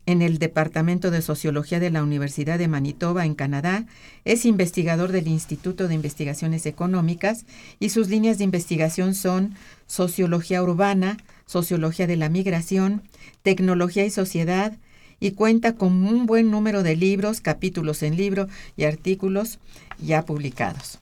[0.05, 3.85] en el Departamento de Sociología de la Universidad de Manitoba, en Canadá,
[4.25, 7.45] es investigador del Instituto de Investigaciones Económicas
[7.79, 9.55] y sus líneas de investigación son
[9.87, 13.03] Sociología Urbana, Sociología de la Migración,
[13.43, 14.77] Tecnología y Sociedad,
[15.19, 19.59] y cuenta con un buen número de libros, capítulos en libro y artículos
[19.99, 21.00] ya publicados.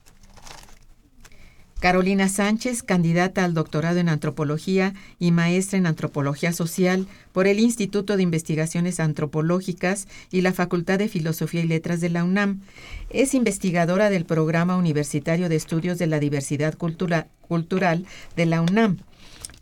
[1.80, 8.18] Carolina Sánchez, candidata al doctorado en antropología y maestra en antropología social por el Instituto
[8.18, 12.60] de Investigaciones Antropológicas y la Facultad de Filosofía y Letras de la UNAM.
[13.08, 18.04] Es investigadora del Programa Universitario de Estudios de la Diversidad Cultural
[18.36, 18.98] de la UNAM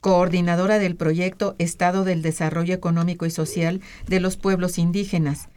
[0.01, 5.49] coordinadora del proyecto Estado del Desarrollo Económico y Social de los Pueblos Indígenas,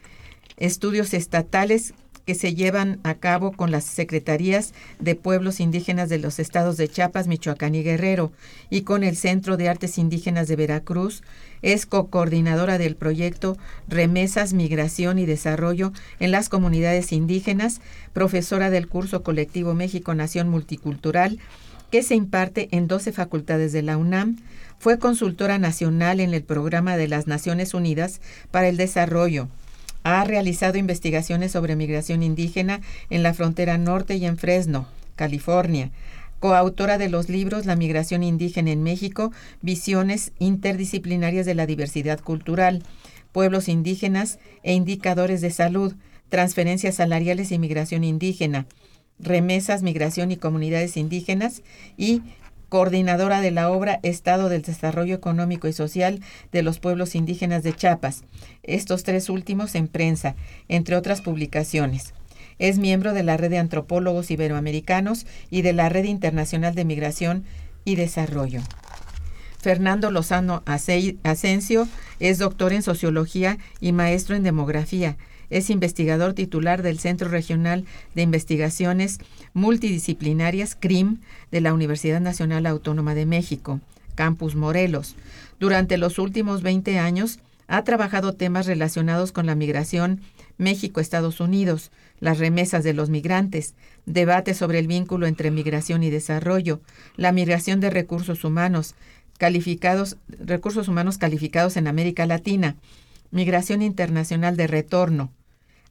[0.56, 1.94] estudios estatales
[2.26, 6.88] que se llevan a cabo con las secretarías de pueblos indígenas de los estados de
[6.88, 8.32] Chiapas, Michoacán y Guerrero
[8.70, 11.22] y con el Centro de Artes Indígenas de Veracruz.
[11.62, 13.56] Es co-coordinadora del proyecto
[13.88, 17.80] Remesas, Migración y Desarrollo en las Comunidades Indígenas,
[18.12, 21.38] profesora del curso colectivo México Nación Multicultural
[21.90, 24.38] que se imparte en 12 facultades de la UNAM.
[24.78, 29.48] Fue consultora nacional en el programa de las Naciones Unidas para el Desarrollo
[30.02, 35.90] ha realizado investigaciones sobre migración indígena en la frontera norte y en Fresno, California.
[36.40, 42.82] Coautora de los libros La migración indígena en México, Visiones interdisciplinarias de la diversidad cultural.
[43.30, 45.94] pueblos indígenas e indicadores de salud,
[46.28, 48.66] transferencias salariales y migración indígena,
[49.18, 51.62] remesas, migración y comunidades indígenas
[51.96, 52.22] y
[52.72, 56.20] coordinadora de la obra Estado del Desarrollo Económico y Social
[56.52, 58.24] de los Pueblos Indígenas de Chiapas,
[58.62, 60.36] estos tres últimos en prensa,
[60.68, 62.14] entre otras publicaciones.
[62.58, 67.44] Es miembro de la Red de Antropólogos Iberoamericanos y de la Red Internacional de Migración
[67.84, 68.62] y Desarrollo.
[69.60, 71.86] Fernando Lozano Asensio
[72.20, 75.18] es doctor en Sociología y maestro en Demografía.
[75.52, 77.84] Es investigador titular del Centro Regional
[78.14, 79.18] de Investigaciones
[79.52, 81.18] Multidisciplinarias CRIM
[81.50, 83.78] de la Universidad Nacional Autónoma de México,
[84.14, 85.14] Campus Morelos.
[85.60, 87.38] Durante los últimos 20 años
[87.68, 90.22] ha trabajado temas relacionados con la migración
[90.56, 93.74] México-Estados Unidos, las remesas de los migrantes,
[94.06, 96.80] debate sobre el vínculo entre migración y desarrollo,
[97.16, 98.94] la migración de recursos humanos,
[99.36, 102.76] calificados, recursos humanos calificados en América Latina,
[103.30, 105.30] migración internacional de retorno.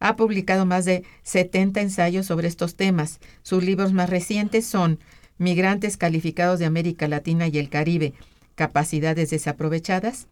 [0.01, 3.19] Ha publicado más de 70 ensayos sobre estos temas.
[3.43, 4.99] Sus libros más recientes son
[5.37, 8.13] Migrantes calificados de América Latina y el Caribe,
[8.55, 10.27] capacidades desaprovechadas.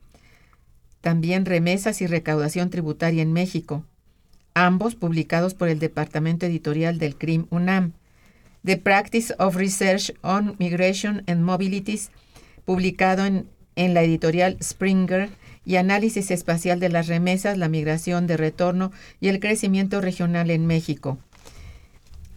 [1.01, 3.85] También remesas y recaudación tributaria en México,
[4.53, 7.93] ambos publicados por el Departamento Editorial del CRIM UNAM.
[8.65, 12.09] The Practice of Research on Migration and Mobilities,
[12.65, 15.29] publicado en, en la editorial Springer,
[15.69, 20.65] y Análisis Espacial de las Remesas, la Migración de Retorno y el Crecimiento Regional en
[20.65, 21.19] México.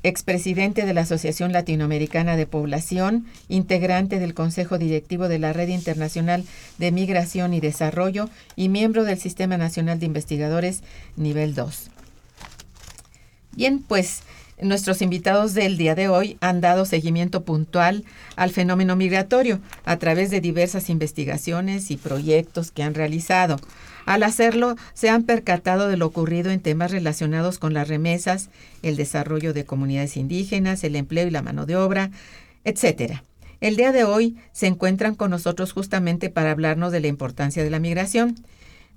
[0.02, 6.44] Expresidente de la Asociación Latinoamericana de Población, integrante del Consejo Directivo de la Red Internacional
[6.76, 10.82] de Migración y Desarrollo y miembro del Sistema Nacional de Investigadores
[11.16, 11.90] Nivel 2.
[13.56, 14.24] Bien, pues
[14.62, 18.04] nuestros invitados del día de hoy han dado seguimiento puntual
[18.36, 23.56] al fenómeno migratorio a través de diversas investigaciones y proyectos que han realizado.
[24.04, 28.50] Al hacerlo, se han percatado de lo ocurrido en temas relacionados con las remesas,
[28.82, 32.10] el desarrollo de comunidades indígenas, el empleo y la mano de obra,
[32.64, 33.20] etc.
[33.60, 37.70] El día de hoy se encuentran con nosotros justamente para hablarnos de la importancia de
[37.70, 38.36] la migración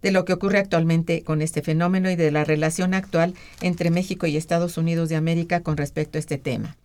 [0.06, 4.28] de lo que ocurre actualmente con este fenómeno y de la relación actual entre México
[4.28, 6.76] y Estados Unidos de América con respecto a este tema.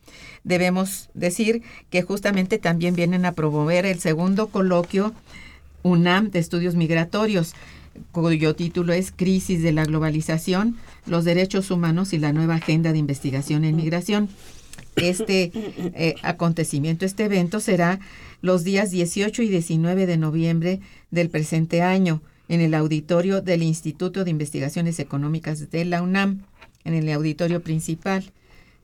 [0.42, 5.12] Debemos decir que justamente también vienen a promover el segundo coloquio
[5.82, 7.52] UNAM de Estudios Migratorios,
[8.10, 13.00] cuyo título es Crisis de la Globalización, los Derechos Humanos y la Nueva Agenda de
[13.00, 14.30] Investigación en Migración.
[14.96, 18.00] Este eh, acontecimiento, este evento será
[18.40, 20.80] los días 18 y 19 de noviembre
[21.10, 26.42] del presente año en el auditorio del Instituto de Investigaciones Económicas de la UNAM,
[26.84, 28.24] en el auditorio principal,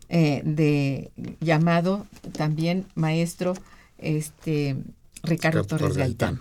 [0.08, 1.10] eh, de
[1.40, 2.06] llamado
[2.38, 3.54] también maestro
[3.98, 4.76] este,
[5.24, 6.40] Ricardo Torres Gaitán.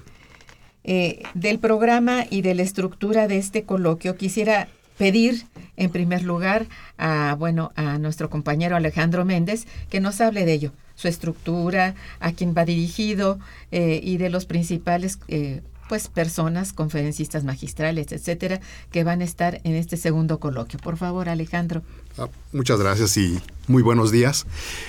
[0.83, 4.67] Eh, del programa y de la estructura de este coloquio quisiera
[4.99, 6.67] pedir en primer lugar
[6.99, 12.33] a bueno a nuestro compañero Alejandro Méndez que nos hable de ello su estructura a
[12.33, 13.39] quién va dirigido
[13.71, 15.17] eh, y de los principales
[15.87, 18.59] pues personas, conferencistas magistrales, etcétera,
[18.91, 20.79] que van a estar en este segundo coloquio.
[20.79, 21.83] Por favor, Alejandro.
[22.17, 24.45] Ah, muchas gracias y muy buenos días.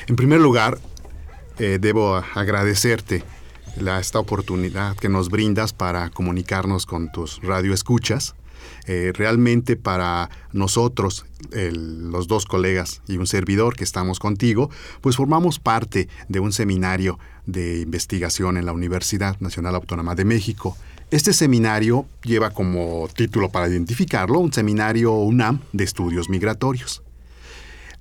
[0.07, 0.79] En primer lugar,
[1.59, 3.25] eh, debo agradecerte
[3.77, 8.35] la, esta oportunidad que nos brindas para comunicarnos con tus radioescuchas.
[8.87, 15.59] Eh, realmente para nosotros, los dos colegas y un servidor que estamos contigo, pues formamos
[15.59, 20.77] parte de un seminario de investigación en la Universidad Nacional Autónoma de México.
[21.11, 27.03] Este seminario lleva como título para identificarlo un seminario UNAM de estudios migratorios.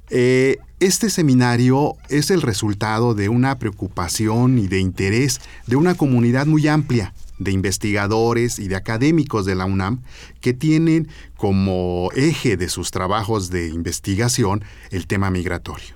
[0.09, 6.45] Eh, este seminario es el resultado de una preocupación y de interés de una comunidad
[6.45, 10.03] muy amplia de investigadores y de académicos de la UNAM
[10.41, 15.95] que tienen como eje de sus trabajos de investigación el tema migratorio.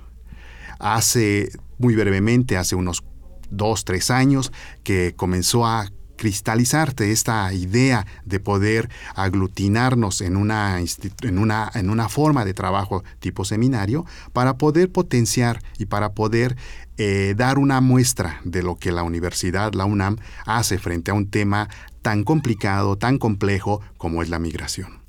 [0.78, 3.02] Hace, muy brevemente, hace unos
[3.50, 5.90] dos, tres años, que comenzó a
[6.20, 13.02] cristalizarte esta idea de poder aglutinarnos en una, en, una, en una forma de trabajo
[13.20, 16.58] tipo seminario para poder potenciar y para poder
[16.98, 21.30] eh, dar una muestra de lo que la universidad, la UNAM, hace frente a un
[21.30, 21.70] tema
[22.02, 24.99] tan complicado, tan complejo como es la migración.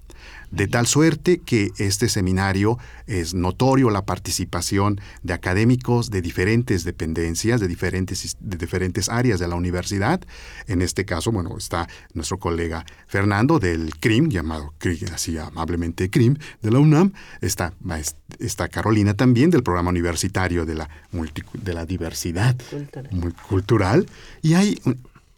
[0.51, 2.77] De tal suerte que este seminario
[3.08, 9.48] es notorio la participación de académicos de diferentes dependencias, de diferentes, de diferentes áreas de
[9.48, 10.22] la universidad.
[10.67, 14.74] En este caso, bueno, está nuestro colega Fernando del CRIM, llamado
[15.13, 17.13] así amablemente CRIM, de la UNAM.
[17.39, 17.74] Está,
[18.39, 20.89] está Carolina también del programa universitario de la,
[21.53, 23.34] de la diversidad cultural.
[23.48, 24.05] cultural.
[24.41, 24.79] Y hay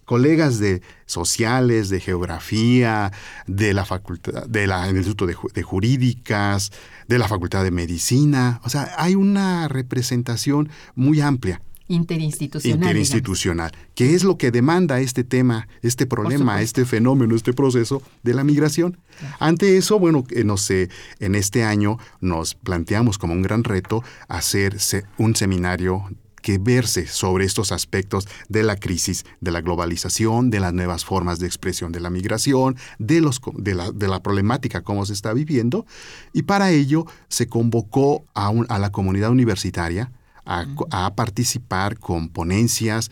[0.05, 3.12] colegas de sociales, de geografía,
[3.48, 6.72] de la facultad, de la, del Instituto de, de, Jurídicas,
[7.07, 8.62] de la Facultad de Medicina.
[8.63, 11.62] O sea, hay una representación muy amplia.
[11.89, 12.79] Interinstitucional.
[12.79, 18.33] Interinstitucional, que es lo que demanda este tema, este problema, este fenómeno, este proceso de
[18.33, 18.98] la migración.
[19.19, 19.36] Claro.
[19.39, 24.77] Ante eso, bueno, no sé, en este año nos planteamos como un gran reto hacer
[25.17, 26.10] un seminario
[26.43, 31.39] que verse sobre estos aspectos de la crisis, de la globalización, de las nuevas formas
[31.39, 35.33] de expresión de la migración, de, los, de, la, de la problemática como se está
[35.33, 35.88] viviendo.
[36.33, 40.12] Y para ello se convocó a, un, a la comunidad universitaria,
[40.45, 43.09] a, a, participar con ponencias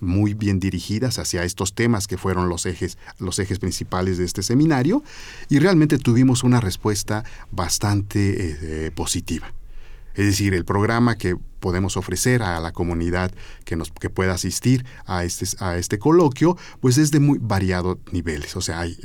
[0.00, 4.42] muy bien dirigidas hacia estos temas que fueron los ejes, los ejes principales de este
[4.42, 5.02] seminario
[5.48, 9.54] y realmente tuvimos una respuesta bastante eh, positiva.
[10.14, 13.32] Es decir, el programa que podemos ofrecer a la comunidad
[13.64, 17.98] que, nos, que pueda asistir a este, a este coloquio, pues es de muy variados
[18.12, 18.56] niveles.
[18.56, 18.96] O sea, hay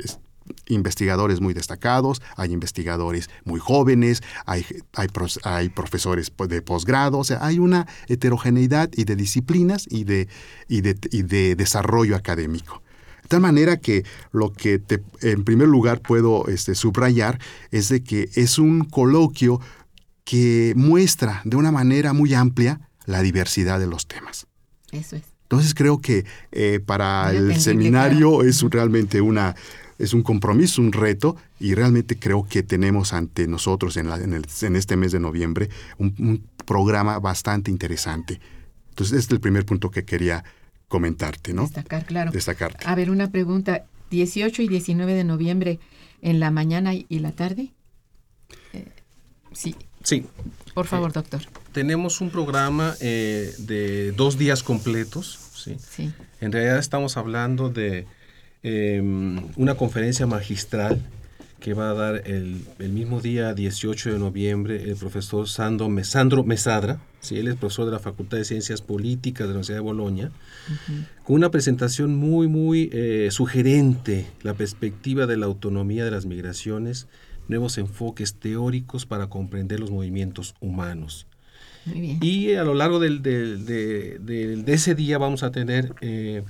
[0.68, 5.08] investigadores muy destacados, hay investigadores muy jóvenes, hay, hay,
[5.44, 10.28] hay profesores de posgrado, o sea, hay una heterogeneidad y de disciplinas y de,
[10.68, 12.82] y de, y de desarrollo académico.
[13.22, 17.38] De tal manera que lo que te, en primer lugar puedo este, subrayar
[17.70, 19.60] es de que es un coloquio
[20.24, 24.46] que muestra de una manera muy amplia la diversidad de los temas.
[24.90, 25.22] Eso es.
[25.42, 29.54] Entonces creo que eh, para el seminario es realmente una,
[29.98, 34.32] es un compromiso, un reto, y realmente creo que tenemos ante nosotros en, la, en,
[34.32, 38.40] el, en este mes de noviembre un, un, programa bastante interesante.
[38.88, 40.42] Entonces, este es el primer punto que quería
[40.88, 41.62] comentarte, ¿no?
[41.62, 42.30] Destacar, claro.
[42.30, 42.86] Destacarte.
[42.86, 43.84] A ver, una pregunta.
[44.10, 45.78] 18 y 19 de noviembre,
[46.22, 47.72] ¿en la mañana y la tarde?
[48.72, 48.86] Eh,
[49.52, 49.74] sí.
[50.04, 50.26] Sí.
[50.74, 51.40] Por favor, doctor.
[51.40, 55.40] Eh, tenemos un programa eh, de dos días completos.
[55.54, 55.76] ¿sí?
[55.78, 56.12] Sí.
[56.40, 58.06] En realidad estamos hablando de
[58.62, 59.00] eh,
[59.56, 61.02] una conferencia magistral
[61.58, 66.44] que va a dar el, el, mismo día 18 de noviembre el profesor Sandro, Sandro
[66.44, 67.00] Mesadra.
[67.20, 67.38] ¿sí?
[67.38, 70.72] Él es profesor de la Facultad de Ciencias Políticas de la Universidad de Bolonia, uh
[70.72, 71.24] -huh.
[71.24, 77.06] con una presentación muy, muy eh, sugerente, la perspectiva de la autonomía de las migraciones
[77.48, 81.26] nuevos enfoques teóricos para comprender los movimientos humanos.
[81.94, 86.42] Y a lo largo del, del, de, de, de, ese día vamos a tener eh,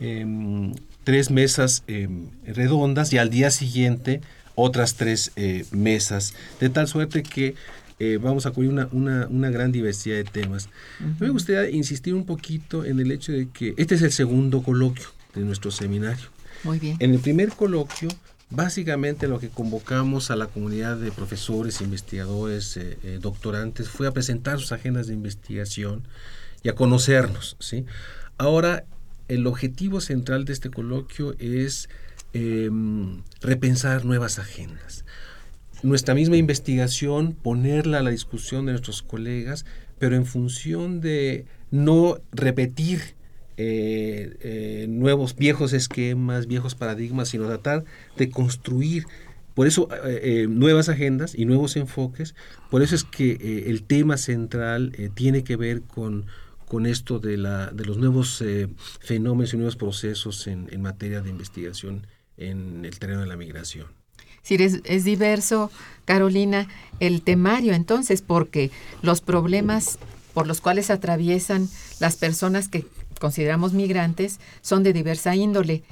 [0.00, 0.72] eh,
[1.04, 2.08] tres mesas eh,
[2.46, 4.22] redondas y al día siguiente
[4.54, 7.54] otras tres eh, mesas, de tal suerte que
[7.98, 10.68] eh, vamos a cubrir una, una, una, gran diversidad de temas.
[11.00, 11.20] Uh -huh.
[11.20, 15.06] Me gustaría insistir un poquito en el hecho de que este es el segundo coloquio
[15.34, 16.28] de nuestro seminario.
[16.64, 16.96] Muy bien.
[16.98, 18.08] En el primer coloquio
[18.50, 24.10] Básicamente lo que convocamos a la comunidad de profesores, investigadores, eh, eh, doctorantes fue a
[24.10, 26.02] presentar sus agendas de investigación
[26.64, 27.56] y a conocernos.
[27.60, 27.86] ¿sí?
[28.38, 28.84] Ahora,
[29.28, 31.88] el objetivo central de este coloquio es
[32.34, 32.68] eh,
[33.40, 35.04] repensar nuevas agendas.
[35.84, 39.64] Nuestra misma investigación, ponerla a la discusión de nuestros colegas,
[40.00, 43.14] pero en función de no repetir
[43.56, 47.84] eh, eh, nuevos, viejos esquemas, viejos paradigmas, sino tratar
[48.16, 49.06] de construir,
[49.54, 52.34] por eso, eh, nuevas agendas y nuevos enfoques.
[52.70, 56.26] Por eso es que el tema central tiene que ver con,
[56.66, 58.42] con esto de, la, de los nuevos
[59.00, 63.88] fenómenos y nuevos procesos en, en, materia de investigación en el terreno de la migración.
[64.42, 65.70] Sí, es, es diverso,
[66.06, 66.66] Carolina,
[66.98, 68.70] el temario entonces, porque
[69.02, 69.98] los problemas
[70.32, 72.86] por los cuales atraviesan las personas que
[73.20, 75.84] consideramos migrantes son de diversa índole,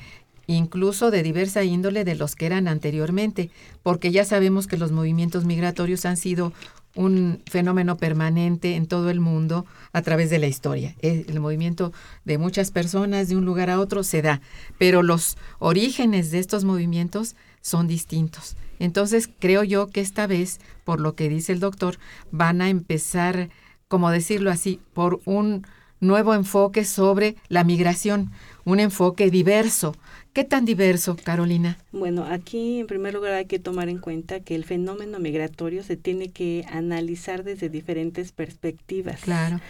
[0.49, 3.51] incluso de diversa índole de los que eran anteriormente,
[3.85, 6.53] porque ya sabemos que los movimientos migratorios han sido
[6.97, 10.97] un fenómeno permanente en todo el mundo a través de la historia.
[11.01, 11.93] El movimiento
[12.25, 14.41] de muchas personas de un lugar a otro se da,
[14.79, 18.57] pero los orígenes de estos movimientos son distintos.
[18.79, 21.99] Entonces creo yo que esta vez, por lo que dice el doctor,
[22.31, 23.51] van a empezar,
[23.87, 25.67] como decirlo así, por un
[26.01, 28.31] nuevo enfoque sobre la migración,
[28.65, 29.95] un enfoque diverso.
[30.33, 31.79] ¿Qué tan diverso, Carolina?
[31.91, 35.97] Bueno, aquí en primer lugar hay que tomar en cuenta que el fenómeno migratorio se
[35.97, 39.21] tiene que analizar desde diferentes perspectivas.
[39.21, 39.61] Claro.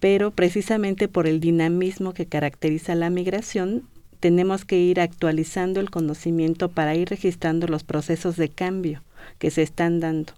[0.00, 3.82] Pero precisamente por el dinamismo que caracteriza la migración,
[4.20, 9.02] tenemos que ir actualizando el conocimiento para ir registrando los procesos de cambio
[9.38, 10.32] que se están dando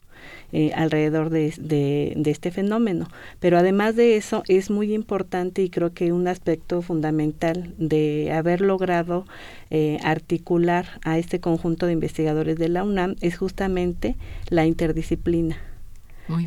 [0.52, 3.08] eh, alrededor de, de, de, este fenómeno.
[3.40, 8.60] Pero además de eso, es muy importante y creo que un aspecto fundamental de haber
[8.60, 9.24] logrado
[9.70, 14.14] eh, articular a este conjunto de investigadores de la UNAM es justamente
[14.48, 15.56] la interdisciplina.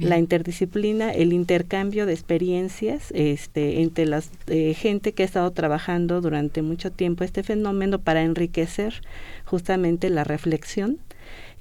[0.01, 6.21] la interdisciplina, el intercambio de experiencias este, entre la eh, gente que ha estado trabajando
[6.21, 9.01] durante mucho tiempo este fenómeno para enriquecer
[9.45, 10.99] justamente la reflexión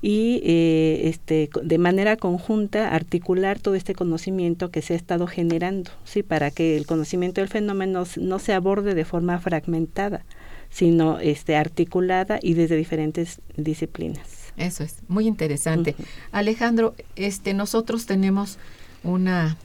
[0.00, 5.90] y eh, este, de manera conjunta articular todo este conocimiento que se ha estado generando,
[6.04, 6.22] ¿sí?
[6.22, 10.24] para que el conocimiento del fenómeno no se aborde de forma fragmentada,
[10.70, 14.52] sino este, articulada y desde diferentes disciplinas.
[14.56, 15.94] Eso es, muy interesante.
[16.30, 18.58] Alejandro, este, nosotros tenemos
[19.02, 19.56] una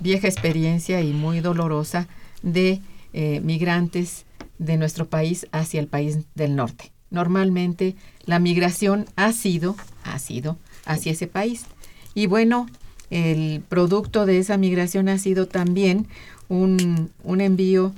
[0.00, 2.06] vieja experiencia y muy dolorosa
[2.42, 2.80] de
[3.12, 4.26] eh, migrantes
[4.58, 7.96] de nuestro país hacia el país del norte normalmente
[8.26, 11.64] la migración ha sido, ha sido hacia ese país.
[12.14, 12.68] Y bueno,
[13.10, 16.06] el producto de esa migración ha sido también
[16.48, 17.94] un, un envío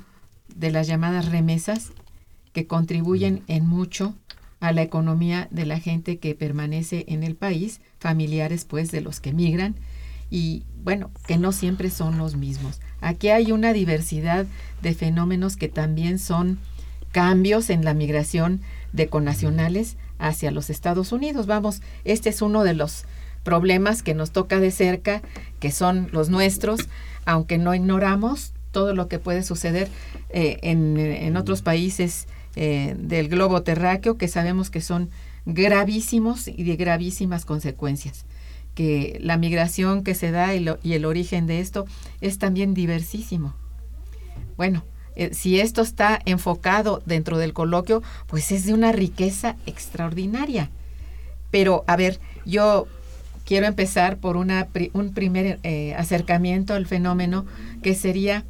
[0.55, 1.93] de las llamadas remesas
[2.53, 4.15] que contribuyen en mucho
[4.61, 9.21] a la economía de la gente que permanece en el país, familiares pues de los
[9.21, 9.77] que migran
[10.31, 12.81] y bueno, que no siempre son los mismos.
[13.01, 14.47] Aquí hay una diversidad
[14.83, 16.59] de fenómenos que también son
[17.13, 18.61] cambios en la migración
[18.93, 21.47] de conacionales hacia los Estados Unidos.
[21.47, 23.05] Vamos, este es uno de los
[23.43, 25.23] problemas que nos toca de cerca,
[25.61, 26.89] que son los nuestros,
[27.25, 29.89] aunque no ignoramos todo lo que puede suceder
[30.29, 35.11] eh, en, otros países eh, del globo terráqueo, que sabemos que son
[35.47, 38.27] gravísimos y de gravísimas consecuencias
[38.75, 41.85] que la migración que se da y, y el origen de esto
[42.21, 43.57] es también diversísimo.
[44.57, 44.85] Bueno,
[45.19, 50.71] eh, si esto está enfocado dentro del coloquio, pues es de una riqueza extraordinaria.
[51.51, 52.87] Pero, a ver, yo
[53.45, 57.47] quiero empezar por un primer eh, acercamiento al fenómeno
[57.83, 58.45] que sería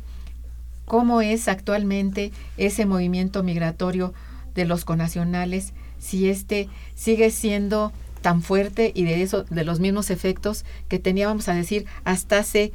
[0.84, 4.12] cómo es actualmente ese movimiento migratorio
[4.54, 10.10] de los conacionales, si este sigue siendo tan fuerte y de eso, de los mismos
[10.10, 12.72] efectos que teníamos a decir hasta hace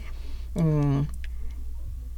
[0.55, 1.01] mm,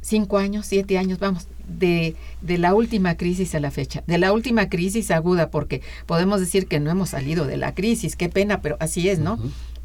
[0.06, 4.32] cinco años, siete años, vamos, de, de, la última crisis a la fecha, de la
[4.32, 8.62] última crisis aguda, porque podemos decir que no hemos salido de la crisis, qué pena,
[8.62, 9.38] pero así es, ¿no?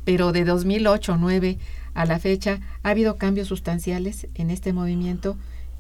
[0.05, 1.57] Pero de 2008 9
[1.95, 5.37] a la fecha ha habido cambios sustanciales en este movimiento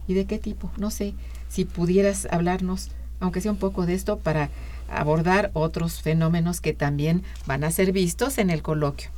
[0.07, 1.13] y de qué tipo, no sé,
[1.47, 2.89] si pudieras hablarnos,
[3.19, 4.49] aunque sea un poco de esto, para
[4.89, 9.11] abordar otros fenómenos que también van a ser vistos en el coloquio.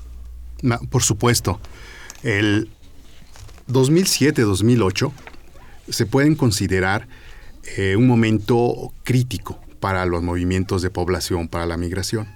[0.90, 1.62] por supuesto.
[2.24, 2.70] El
[3.68, 5.12] 2007-2008
[5.90, 7.08] se pueden considerar
[7.78, 12.28] eh, un momento crítico para los movimientos de población, para la migración.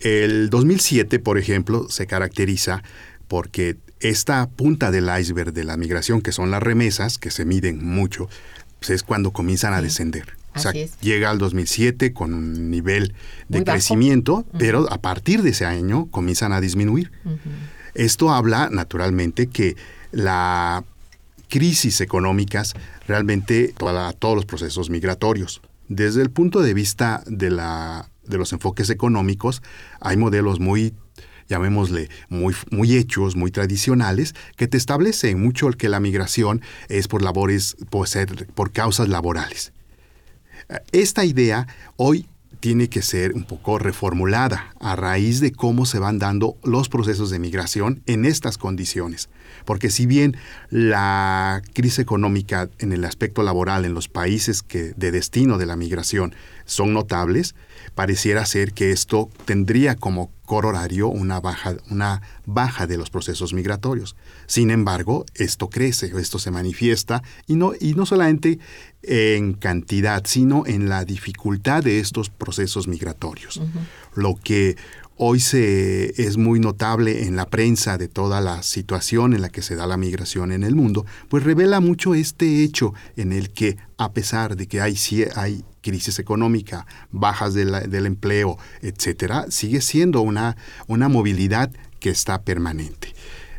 [0.00, 2.82] El 2007, por ejemplo, se caracteriza
[3.28, 7.84] porque esta punta del iceberg de la migración, que son las remesas, que se miden
[7.84, 8.28] mucho,
[8.80, 10.36] pues es cuando comienzan a descender.
[10.54, 13.14] O sea, llega al 2007 con un nivel
[13.48, 17.10] de crecimiento, pero a partir de ese año comienzan a disminuir.
[17.94, 19.76] Esto habla, naturalmente, que
[20.12, 20.84] la
[21.48, 22.74] crisis económicas
[23.06, 25.60] realmente a todos los procesos migratorios.
[25.88, 29.62] Desde el punto de vista de, la, de los enfoques económicos,
[30.00, 30.94] hay modelos muy
[31.48, 37.08] llamémosle, muy, muy hechos, muy tradicionales, que te establecen mucho el que la migración es
[37.08, 39.72] por labores, por, ser, por causas laborales.
[40.92, 42.26] Esta idea hoy
[42.60, 47.28] tiene que ser un poco reformulada a raíz de cómo se van dando los procesos
[47.30, 49.28] de migración en estas condiciones.
[49.64, 50.36] Porque si bien
[50.70, 55.76] la crisis económica en el aspecto laboral en los países que de destino de la
[55.76, 57.54] migración son notables,
[57.94, 64.16] pareciera ser que esto tendría como corolario una baja, una baja de los procesos migratorios.
[64.46, 68.58] Sin embargo, esto crece, esto se manifiesta, y no, y no solamente
[69.02, 73.60] en cantidad, sino en la dificultad de estos procesos migratorios.
[74.14, 74.76] Lo que
[75.16, 79.62] hoy se, es muy notable en la prensa de toda la situación en la que
[79.62, 83.76] se da la migración en el mundo, pues revela mucho este hecho en el que,
[83.98, 84.96] a pesar de que hay,
[85.36, 91.70] hay crisis económica, bajas del empleo, etcétera, sigue siendo una, una movilidad
[92.00, 93.14] que está permanente.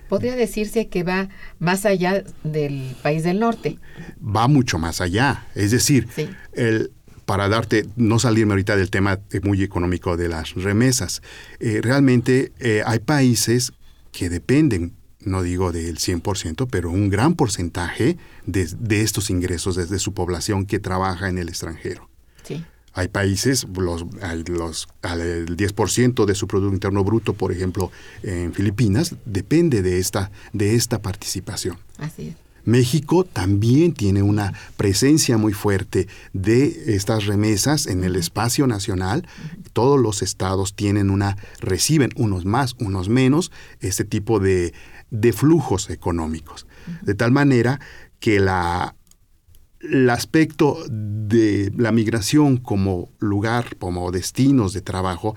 [0.09, 3.79] Podría decirse que va más allá del país del norte.
[4.23, 5.47] Va mucho más allá.
[5.55, 6.07] Es decir,
[6.53, 6.91] el,
[7.25, 11.21] para darte, no salirme ahorita del tema muy económico de las remesas,
[11.59, 13.73] eh, realmente eh, hay países
[14.11, 19.99] que dependen, no digo del 100%, pero un gran porcentaje de, de estos ingresos desde
[19.99, 22.09] su población que trabaja en el extranjero.
[22.43, 22.63] Sí.
[22.95, 24.05] Hay países, los,
[24.47, 30.31] los, el 10% de su Producto Interno Bruto, por ejemplo, en Filipinas, depende de esta,
[30.53, 31.77] de esta participación.
[31.97, 32.35] Así es.
[32.65, 39.27] México también tiene una presencia muy fuerte de estas remesas en el espacio nacional.
[39.73, 44.73] Todos los estados tienen una, reciben unos más, unos menos, este tipo de,
[45.11, 46.65] de flujos económicos.
[47.01, 47.79] De tal manera
[48.19, 48.95] que la,
[49.81, 55.35] el aspecto de la migración como lugar, como destinos de trabajo,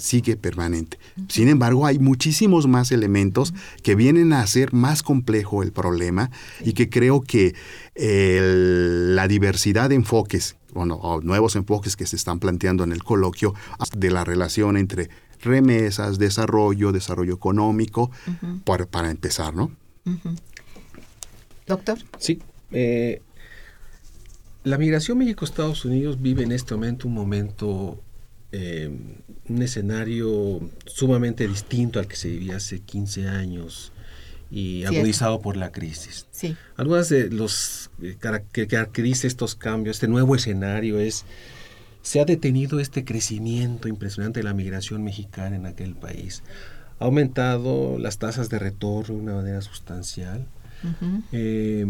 [0.00, 0.98] sigue permanente.
[1.28, 6.30] Sin embargo, hay muchísimos más elementos que vienen a hacer más complejo el problema
[6.60, 7.54] y que creo que
[7.94, 13.54] la diversidad de enfoques, bueno, o nuevos enfoques que se están planteando en el coloquio
[13.96, 18.10] de la relación entre remesas, desarrollo, desarrollo económico,
[18.64, 19.72] para, empezar, ¿no?
[21.66, 21.98] Doctor.
[22.18, 22.40] Sí.
[22.70, 23.20] Eh,
[24.64, 28.00] la migración México-Estados Unidos vive en este momento un momento
[28.52, 28.90] eh,
[29.48, 33.92] un escenario sumamente distinto al que se vivía hace 15 años
[34.50, 36.26] y agudizado por la crisis.
[36.30, 36.54] Sí.
[36.76, 38.16] Algunas de los eh,
[38.52, 41.24] que caracteriza estos cambios, este nuevo escenario es
[42.02, 46.42] se ha detenido este crecimiento impresionante de la migración mexicana en aquel país.
[46.98, 50.46] Ha aumentado las tasas de retorno de una manera sustancial.
[51.30, 51.86] Eh,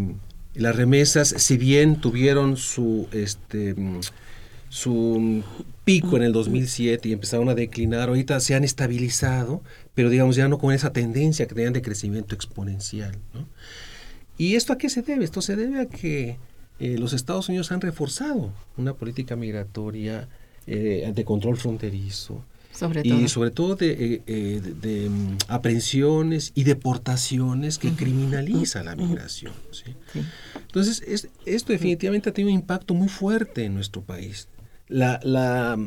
[0.53, 3.75] las remesas, si bien tuvieron su este
[4.69, 5.43] su
[5.83, 9.61] pico en el 2007 y empezaron a declinar, ahorita se han estabilizado,
[9.93, 13.17] pero digamos ya no con esa tendencia que tenían de crecimiento exponencial.
[14.37, 15.25] ¿Y esto a qué se debe?
[15.25, 16.37] Esto se debe a que
[16.79, 20.27] eh, los Estados Unidos han reforzado una política migratoria
[20.65, 22.43] eh, de control fronterizo,
[23.03, 29.53] y sobre todo de, eh, de, mm, aprehensiones y deportaciones que criminaliza la migración.
[30.55, 34.47] Entonces, es, esto definitivamente ha tenido un impacto muy fuerte en nuestro país
[34.93, 35.77] la,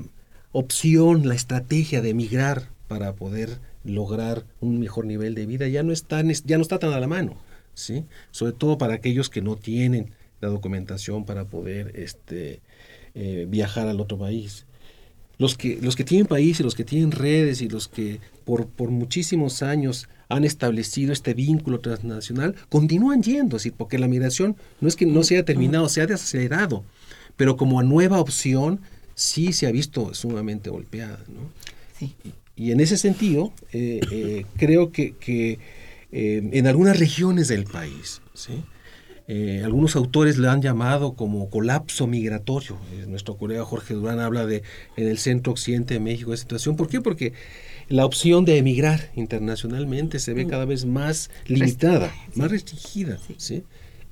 [0.53, 5.92] opción, la estrategia de emigrar para poder lograr un mejor nivel de vida ya no
[5.92, 7.37] está, ya no está tan a la mano,
[7.75, 8.05] ¿sí?
[8.31, 12.61] Sobre todo para aquellos que no tienen la documentación para poder este,
[13.14, 14.66] eh, viajar al otro país.
[15.38, 18.90] Los que, los que tienen países, los que tienen redes y los que por, por
[18.90, 23.71] muchísimos años han establecido este vínculo transnacional, continúan yendo, ¿sí?
[23.71, 26.85] porque la migración no es que no se haya terminado, se ha desacelerado,
[27.37, 28.81] pero como nueva opción
[29.16, 31.18] sí se ha visto sumamente golpeada.
[31.26, 31.50] ¿no?
[31.98, 32.14] Sí.
[32.55, 35.59] Y, en ese sentido, eh, eh, creo que, que
[36.12, 38.62] eh, en algunas regiones del país, ¿sí?
[39.64, 42.79] algunos autores lo han llamado como colapso migratorio.
[43.09, 44.62] nuestro colega Jorge Durán habla de
[44.96, 46.76] en el centro occidente de México de situación.
[46.76, 47.00] ¿Por qué?
[47.00, 47.33] Porque
[47.88, 50.48] la opción de emigrar internacionalmente se ve mm.
[50.48, 53.18] cada vez más limitada, más restringida.
[53.37, 53.64] ¿sí?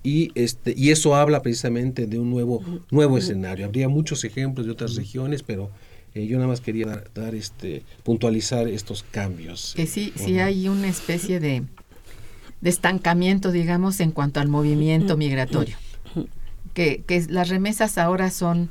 [0.04, 3.64] Y este y eso habla precisamente de un nuevo nuevo escenario.
[3.64, 5.70] Habría muchos ejemplos de otras regiones pero
[6.14, 10.88] eh, yo nada más quería dar, este puntualizar estos cambios que sí sí hay una
[10.88, 11.64] especie de,
[12.60, 15.76] de estancamiento digamos en cuanto al movimiento migratorio.
[16.74, 18.68] Que, que las remesas ahora son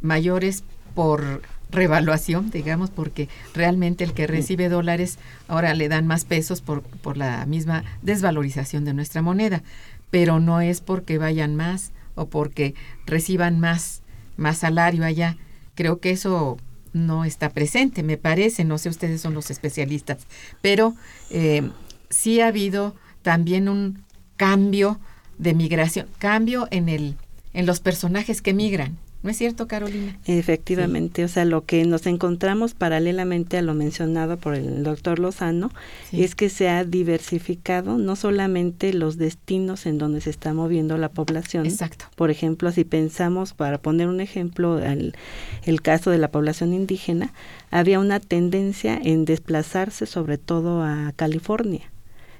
[0.00, 0.64] mayores
[0.96, 6.82] por revaluación, digamos, porque realmente el que recibe dólares ahora le dan más pesos por,
[6.82, 9.62] por la misma desvalorización de nuestra moneda
[10.10, 12.74] pero no es porque vayan más o porque
[13.06, 14.02] reciban más,
[14.36, 15.36] más salario allá.
[15.74, 16.58] Creo que eso
[16.92, 20.26] no está presente, me parece, no sé, ustedes son los especialistas,
[20.62, 20.94] pero
[21.30, 21.70] eh,
[22.10, 24.04] sí ha habido también un
[24.36, 24.98] cambio
[25.36, 27.16] de migración, cambio en el
[27.52, 28.98] en los personajes que migran.
[29.22, 30.16] ¿No es cierto, Carolina?
[30.26, 35.70] Efectivamente, o sea, lo que nos encontramos paralelamente a lo mencionado por el doctor Lozano
[36.12, 41.08] es que se ha diversificado no solamente los destinos en donde se está moviendo la
[41.08, 41.66] población.
[41.66, 42.04] Exacto.
[42.14, 45.16] Por ejemplo, si pensamos, para poner un ejemplo, el,
[45.64, 47.32] el caso de la población indígena,
[47.72, 51.90] había una tendencia en desplazarse sobre todo a California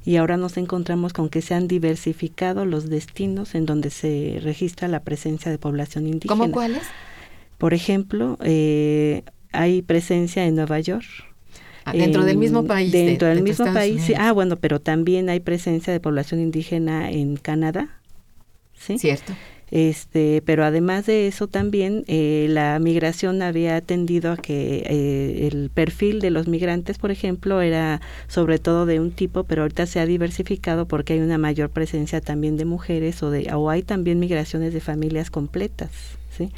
[0.08, 4.88] y ahora nos encontramos con que se han diversificado los destinos en donde se registra
[4.88, 6.40] la presencia de población indígena.
[6.40, 6.82] ¿Cómo cuáles?
[7.58, 11.04] Por ejemplo, eh, hay presencia en Nueva York.
[11.84, 12.90] Ah, dentro del mismo país.
[12.90, 14.14] Dentro del mismo país, sí.
[14.16, 18.00] Ah, bueno, pero también hay presencia de población indígena en Canadá.
[18.78, 18.98] ¿sí?
[18.98, 19.34] Cierto.
[19.70, 25.70] Este, pero además de eso también eh, la migración había tendido a que eh, el
[25.70, 30.00] perfil de los migrantes, por ejemplo, era sobre todo de un tipo, pero ahorita se
[30.00, 34.18] ha diversificado porque hay una mayor presencia también de mujeres o de o hay también
[34.18, 35.90] migraciones de familias completas,
[36.36, 36.50] ¿sí?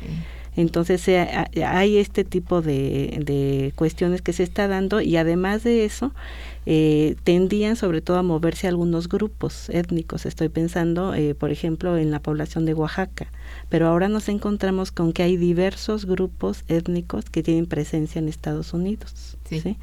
[0.56, 6.12] Entonces hay este tipo de, de, cuestiones que se está dando y además de eso
[6.66, 10.26] eh, tendían sobre todo a moverse algunos grupos étnicos.
[10.26, 13.28] Estoy pensando, eh, por ejemplo, en la población de Oaxaca,
[13.68, 18.74] pero ahora nos encontramos con que hay diversos grupos étnicos que tienen presencia en Estados
[18.74, 19.38] Unidos.
[19.48, 19.76] ¿sí?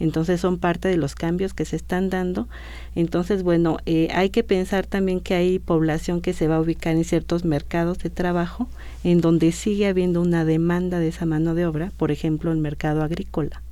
[0.00, 2.48] Entonces son parte de los cambios que se están dando.
[2.94, 6.96] Entonces, bueno, eh, hay que pensar también que hay población que se va a ubicar
[6.96, 8.68] en ciertos mercados de trabajo
[9.04, 13.02] en donde sigue habiendo una demanda de esa mano de obra, por ejemplo, el mercado
[13.02, 13.62] agrícola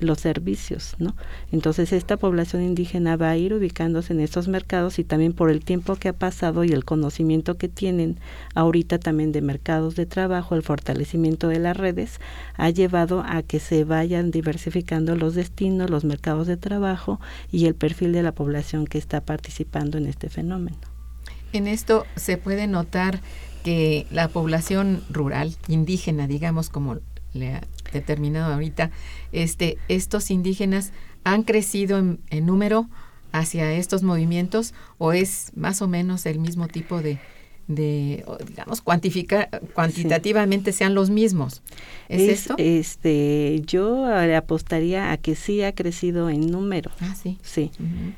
[0.00, 1.14] los servicios, ¿no?
[1.52, 5.64] Entonces esta población indígena va a ir ubicándose en estos mercados y también por el
[5.64, 8.18] tiempo que ha pasado y el conocimiento que tienen
[8.54, 12.20] ahorita también de mercados de trabajo, el fortalecimiento de las redes,
[12.56, 17.74] ha llevado a que se vayan diversificando los destinos, los mercados de trabajo y el
[17.74, 20.78] perfil de la población que está participando en este fenómeno.
[21.52, 23.20] En esto se puede notar
[23.64, 26.98] que la población rural, indígena, digamos como
[27.32, 27.60] le
[27.92, 28.90] determinado ahorita,
[29.32, 30.92] este, estos indígenas
[31.24, 32.88] han crecido en, número
[33.32, 37.18] hacia estos movimientos o es más o menos el mismo tipo de,
[37.68, 41.62] de digamos cuantificar cuantitativamente sean los mismos.
[42.08, 46.90] Es, esto este yo apostaría a que sí ha crecido en número.
[47.00, 47.38] Ah sí.
[47.42, 47.70] Sí.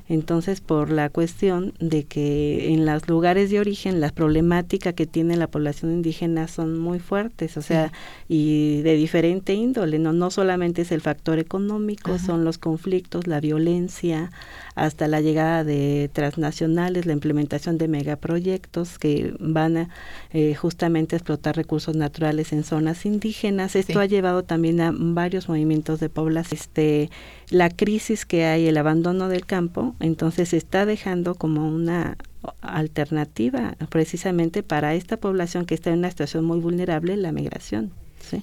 [0.08, 5.36] Entonces por la cuestión de que en los lugares de origen la problemática que tiene
[5.36, 7.92] la población indígena son muy fuertes o sea
[8.28, 13.40] y de diferente índole no no solamente es el factor económico son los conflictos la
[13.40, 14.30] violencia
[14.80, 19.88] hasta la llegada de transnacionales la implementación de megaproyectos que van a
[20.32, 23.76] eh, justamente explotar recursos naturales en zonas indígenas.
[23.76, 26.58] Esto ha llevado también a varios movimientos de población.
[26.58, 27.10] Este,
[27.50, 32.16] la crisis que hay, el abandono del campo, entonces se está dejando como una
[32.62, 37.90] alternativa precisamente para esta población que está en una situación muy vulnerable, la migración.
[38.18, 38.42] ¿sí?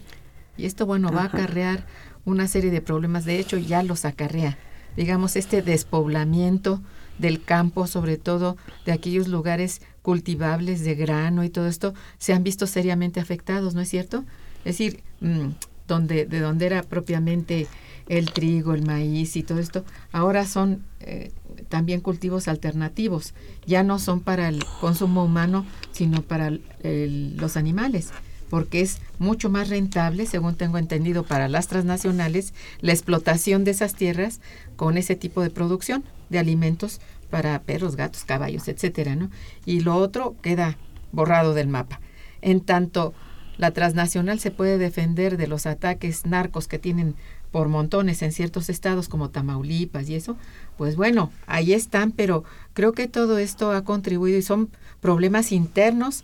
[0.56, 1.88] Y esto, bueno, va a acarrear
[2.26, 4.60] una serie de problemas, de hecho ya los acarrea.
[4.98, 6.82] Digamos, este despoblamiento
[7.18, 12.44] del campo, sobre todo de aquellos lugares cultivables de grano y todo esto, se han
[12.44, 14.26] visto seriamente afectados, ¿no es cierto?
[14.60, 15.50] Es decir, mm,
[15.88, 17.68] donde, de donde era propiamente
[18.10, 21.32] el trigo, el maíz y todo esto, ahora son eh,
[21.70, 23.34] también cultivos alternativos.
[23.66, 26.52] Ya no son para el consumo humano, sino para
[26.84, 28.12] los animales,
[28.50, 33.96] porque es mucho más rentable, según tengo entendido, para las transnacionales, la explotación de esas
[33.96, 34.40] tierras
[34.76, 39.30] con ese tipo de producción de alimentos para perros, gatos, caballos, etcétera, ¿no?
[39.66, 40.78] Y lo otro queda
[41.12, 42.00] borrado del mapa.
[42.42, 43.14] En tanto
[43.58, 47.16] la transnacional se puede defender de los ataques narcos que tienen
[47.52, 50.38] por montones en ciertos estados como Tamaulipas y eso,
[50.78, 54.70] pues bueno, ahí están, pero creo que todo esto ha contribuido y son
[55.02, 56.24] problemas internos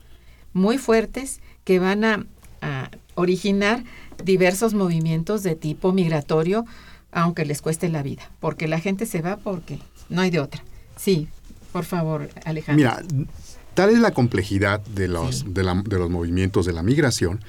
[0.53, 2.25] muy fuertes que van a,
[2.61, 3.83] a originar
[4.23, 6.65] diversos movimientos de tipo migratorio,
[7.11, 10.63] aunque les cueste la vida, porque la gente se va porque no hay de otra.
[10.95, 11.27] Sí,
[11.71, 12.75] por favor, Alejandro.
[12.75, 13.25] Mira,
[13.73, 17.43] tal es la complejidad de los, de, los movimientos de la migración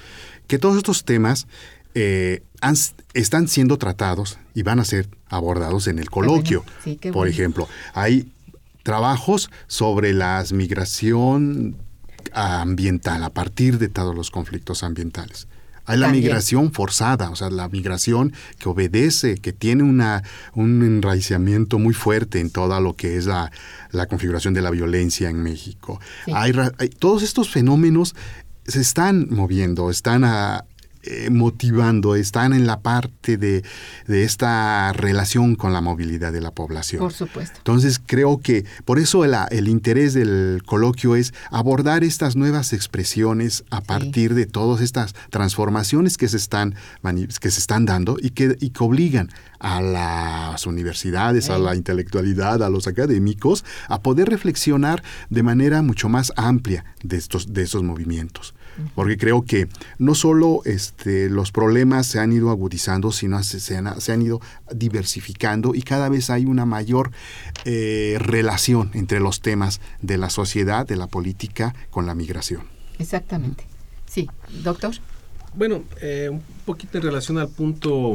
[0.47, 1.47] que todos estos temas
[1.95, 2.43] eh,
[3.15, 6.65] están siendo tratados y van a ser abordados en el coloquio.
[7.13, 8.31] Por ejemplo, hay
[8.83, 11.77] trabajos sobre la migración
[12.33, 15.49] ambiental a partir de todos los conflictos ambientales.
[15.87, 20.23] Hay la migración forzada, o sea, la migración que obedece, que tiene una,
[20.55, 23.51] un enraizamiento muy fuerte en toda lo que es la,
[24.09, 26.01] configuración de la violencia en México.
[26.33, 26.53] Hay,
[26.99, 28.15] todos estos fenómenos
[28.67, 30.65] se están moviendo, están a,
[31.07, 33.63] eh, motivando, están en la parte de,
[34.07, 37.01] esta relación con la movilidad de la población.
[37.01, 37.59] Por supuesto.
[37.59, 43.83] Entonces creo que por eso el interés del coloquio es abordar estas nuevas expresiones a
[43.83, 46.75] partir de todas estas transformaciones que se están,
[47.41, 52.63] que se están dando y que, y que obligan a las universidades, a la intelectualidad,
[52.63, 57.83] a los académicos, a poder reflexionar de manera mucho más amplia de estos, de esos
[57.83, 58.55] movimientos
[58.95, 63.77] porque creo que no solo este, los problemas se han ido agudizando, sino se, se,
[63.77, 64.41] han, ido
[64.73, 67.11] diversificando y cada vez hay una mayor
[67.65, 72.63] eh, relación entre los temas de la sociedad, de la política, con la migración.
[72.99, 73.65] Exactamente.
[74.07, 74.29] Sí,
[74.63, 74.95] doctor.
[75.55, 78.15] Bueno, eh, un poquito en relación al punto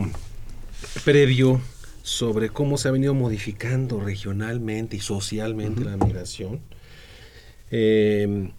[1.04, 1.62] previo
[2.04, 6.60] sobre cómo se ha venido modificando regionalmente y socialmente la migración.
[7.72, 8.52] Eh,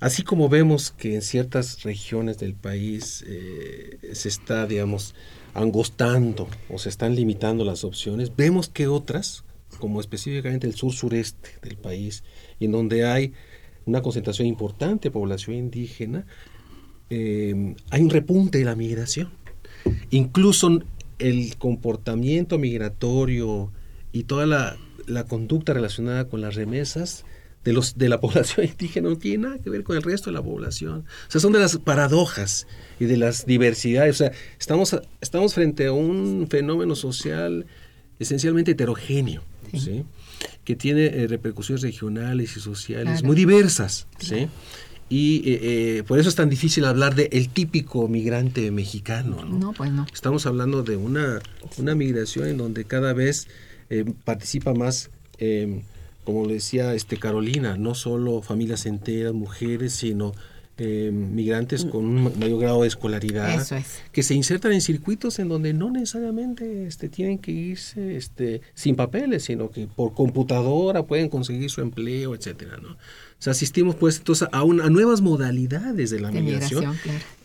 [0.00, 5.14] Así como vemos que en ciertas regiones del país eh, se está, digamos,
[5.52, 9.44] angostando o se están limitando las opciones, vemos que otras,
[9.78, 12.24] como específicamente el sur-sureste del país,
[12.60, 13.34] en donde hay
[13.84, 16.24] una concentración importante de población indígena,
[17.10, 19.28] eh, hay un repunte de la migración.
[20.08, 20.80] Incluso
[21.18, 23.70] el comportamiento migratorio
[24.12, 24.46] y toda
[25.06, 27.26] la conducta relacionada con las remesas
[27.64, 30.34] de, los, de la población indígena no tiene nada que ver con el resto de
[30.34, 31.04] la población.
[31.28, 32.66] O sea, son de las paradojas
[32.98, 34.16] y de las diversidades.
[34.16, 37.66] O sea, estamos, estamos frente a un fenómeno social
[38.18, 39.42] esencialmente heterogéneo,
[39.72, 40.04] ¿sí?
[40.64, 44.06] que tiene eh, repercusiones regionales y sociales muy diversas.
[44.18, 44.48] ¿sí?
[45.08, 49.44] Y eh, eh, por eso es tan difícil hablar de el típico migrante mexicano.
[49.44, 50.06] No, no pues no.
[50.12, 51.40] Estamos hablando de una,
[51.78, 53.48] una migración en donde cada vez
[54.24, 55.10] participa más,
[56.24, 60.32] como le decía este Carolina, no solo familias enteras, mujeres, sino
[60.82, 63.66] eh, migrantes con un mayor grado de escolaridad
[64.12, 68.96] que se insertan en circuitos en donde no necesariamente este, tienen que irse este, sin
[68.96, 72.92] papeles, sino que por computadora pueden conseguir su empleo, etcétera, ¿no?
[72.92, 72.96] O
[73.42, 76.96] sea, asistimos pues entonces a, a nuevas modalidades de la migración,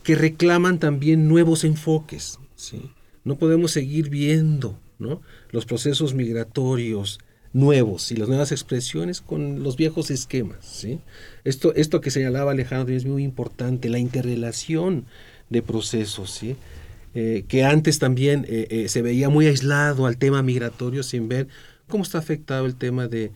[0.02, 2.90] que reclaman también nuevos enfoques, ¿sí?
[3.22, 5.20] No podemos seguir viendo, ¿no?
[5.50, 7.18] Los procesos migratorios
[7.52, 10.58] nuevos y las nuevas expresiones con los viejos esquemas.
[10.62, 11.00] ¿sí?
[11.44, 15.06] Esto, esto que señalaba Alejandro es muy importante, la interrelación
[15.48, 16.56] de procesos, ¿sí?
[17.18, 21.48] Eh, que antes también eh, eh, se veía muy aislado al tema migratorio sin ver
[21.88, 23.32] cómo está afectado el tema de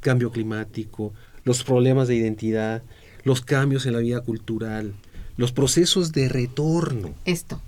[0.00, 2.82] cambio climático, los problemas de identidad,
[3.24, 4.92] los cambios en la vida cultural,
[5.36, 7.12] los procesos de retorno.
[7.24, 7.60] Esto.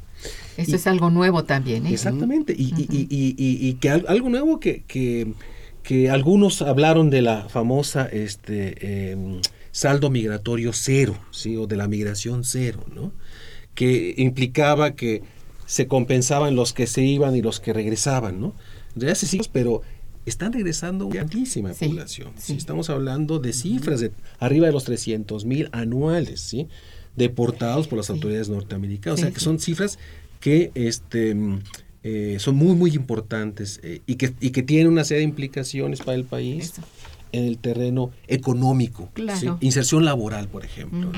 [0.57, 1.87] Esto es algo nuevo también.
[1.87, 2.55] Exactamente.
[2.57, 4.85] Y, y, que algo nuevo que,
[5.85, 9.41] que algunos hablaron de la famosa este, em,
[9.71, 11.57] saldo migratorio cero, ¿sí?
[11.57, 13.13] o de la migración cero, ¿no?
[13.75, 15.23] que implicaba que
[15.67, 18.55] se compensaban los que se iban y los que regresaban, ¿no?
[18.95, 19.83] Ya se pero
[20.25, 22.33] están regresando una grandísima población.
[22.49, 26.69] Estamos hablando de cifras de arriba de los 300 mil anuales, ¿sí?
[27.17, 29.21] deportados por las autoridades norteamericanas.
[29.21, 29.99] o sea, que son cifras
[30.45, 31.35] que este,
[32.03, 36.03] eh, son muy, muy importantes eh, y, que, y que tienen una serie de implicaciones
[36.03, 36.75] para el país
[37.33, 39.09] en el terreno económico,
[39.63, 41.11] inserción laboral, por ejemplo,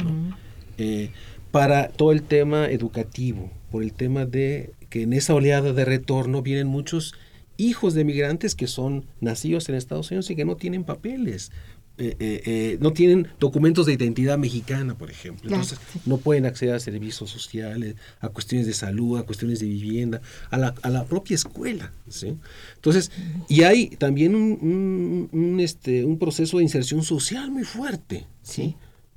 [0.78, 1.10] eh,
[1.50, 6.40] para todo el tema educativo, por el tema de que en esa oleada de retorno
[6.40, 7.12] vienen muchos
[7.56, 11.50] hijos de migrantes que son nacidos en Estados Unidos y que no tienen papeles,
[11.98, 15.50] eh, eh, eh, no tienen documentos de identidad mexicana, por ejemplo.
[15.50, 20.20] Entonces, no pueden acceder a servicios sociales, a cuestiones de salud, a cuestiones de vivienda,
[20.50, 21.92] a la, a la propia escuela.
[22.08, 22.36] ¿sí?
[22.74, 23.10] Entonces,
[23.48, 28.26] y hay también un, un, este, un proceso de inserción social muy fuerte.
[28.42, 28.76] ¿sí?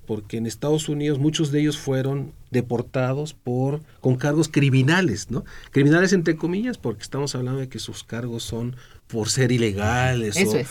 [0.09, 5.45] porque en Estados Unidos muchos de ellos fueron deportados por con cargos criminales, ¿no?
[5.69, 8.75] Criminales entre comillas, porque estamos hablando de que sus cargos son
[9.09, 10.67] por ser ilegales Eso es.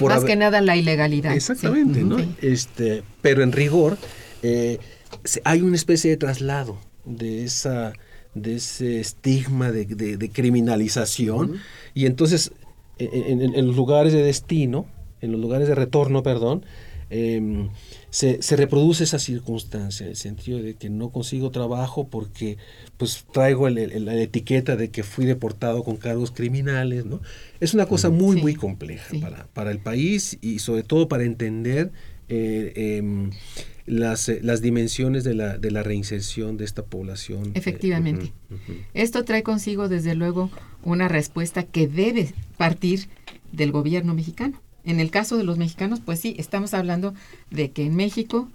[0.00, 1.34] más que nada la ilegalidad.
[1.34, 2.18] Exactamente, ¿no?
[2.42, 3.96] Este, pero en rigor
[4.42, 4.78] eh,
[5.44, 7.92] hay una especie de traslado de esa
[8.34, 11.56] de ese estigma de, criminalización
[11.94, 12.52] y entonces
[12.98, 14.86] en, en, los lugares de destino,
[15.20, 16.64] en los lugares de retorno, perdón,
[17.08, 17.68] eh,
[18.10, 22.58] se, se, reproduce esa circunstancia, en el sentido de que no consigo trabajo porque
[22.96, 27.20] pues traigo la etiqueta de que fui deportado con cargos criminales, ¿no?
[27.60, 31.92] Es una cosa muy, muy compleja para, para el país y sobre todo para entender
[32.28, 33.30] eh, em,
[33.86, 37.50] las, las, dimensiones de la, de la reinserción de esta población.
[37.54, 38.32] Efectivamente.
[38.94, 40.50] Esto trae consigo, desde luego,
[40.84, 43.08] una respuesta que debe partir
[43.50, 44.60] del gobierno mexicano.
[44.84, 47.14] En el caso de los mexicanos, pues sí, estamos hablando
[47.50, 48.48] de que en México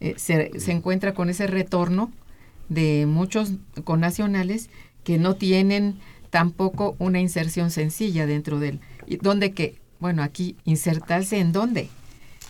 [0.00, 2.10] eh, se, encuentra con ese retorno
[2.68, 3.52] de muchos
[3.84, 4.68] connacionales
[5.04, 5.98] que no tienen
[6.30, 8.80] tampoco una inserción sencilla dentro del...
[9.20, 9.78] ¿Dónde que?
[10.00, 11.88] Bueno, aquí insertarse en dónde.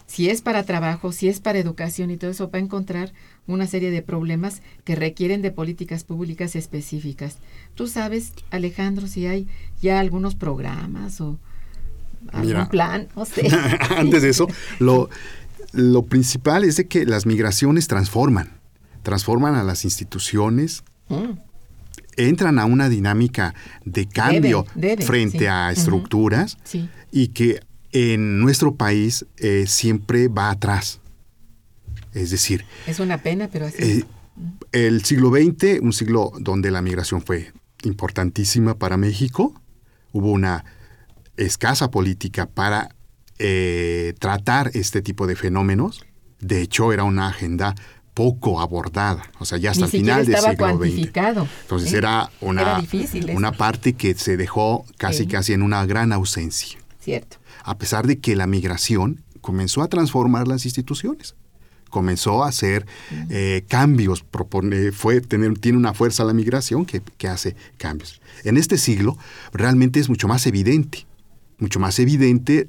[0.07, 3.13] Si es para trabajo, si es para educación y todo eso, va a encontrar
[3.47, 7.39] una serie de problemas que requieren de políticas públicas específicas.
[7.75, 9.49] Tú sabes, Alejandro, si hay
[9.81, 11.39] ya algunos programas o
[12.41, 13.09] Mira, plan?
[13.97, 15.09] antes de eso, lo,
[15.73, 18.53] lo principal es de que las migraciones transforman,
[19.03, 21.33] transforman a las instituciones, mm.
[22.17, 23.55] entran a una dinámica
[23.85, 24.67] de cambio
[25.01, 26.59] frente a estructuras
[27.11, 27.61] y que
[27.93, 31.01] en nuestro país eh, siempre va atrás.
[32.15, 32.65] Es decir...
[32.87, 33.83] Es una pena, pero así...
[33.83, 34.05] Eh,
[34.73, 39.61] el siglo XX, un siglo donde la migración fue importantísima para México,
[40.13, 40.65] hubo una
[41.37, 42.95] escasa política para
[43.39, 46.05] eh, tratar este tipo de fenómenos.
[46.41, 47.75] De hecho, era una agenda
[48.15, 51.11] poco abordada, o sea, ya hasta el final del siglo XX.
[51.63, 52.85] Entonces era una,
[53.35, 56.79] una parte que se dejó casi casi en una gran ausencia.
[57.01, 57.39] Cierto.
[57.65, 61.35] A pesar de que la migración comenzó a transformar las instituciones
[61.93, 62.87] comenzó a hacer
[63.29, 68.23] eh, cambios, propone, fue, tener, tiene una fuerza la migración que, que, hace cambios.
[68.45, 69.19] En este siglo
[69.53, 71.05] realmente es mucho más evidente
[71.63, 72.69] mucho más evidente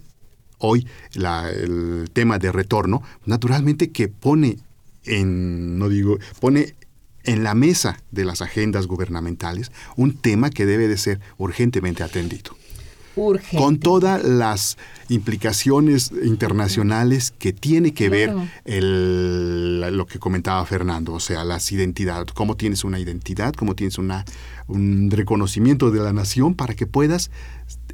[0.60, 4.60] hoy el tema de retorno, naturalmente que pone
[5.04, 6.76] en, no digo, pone
[7.26, 12.56] en la mesa de las agendas gubernamentales un tema que debe de ser urgentemente atendido.
[13.56, 14.78] con todas las
[15.08, 18.34] implicaciones internacionales que tiene que ver
[18.66, 24.00] el, lo que comentaba Fernando, o sea, las identidades, cómo tienes una identidad, cómo tienes
[24.00, 24.26] una,
[24.68, 27.30] un reconocimiento de la nación para que puedas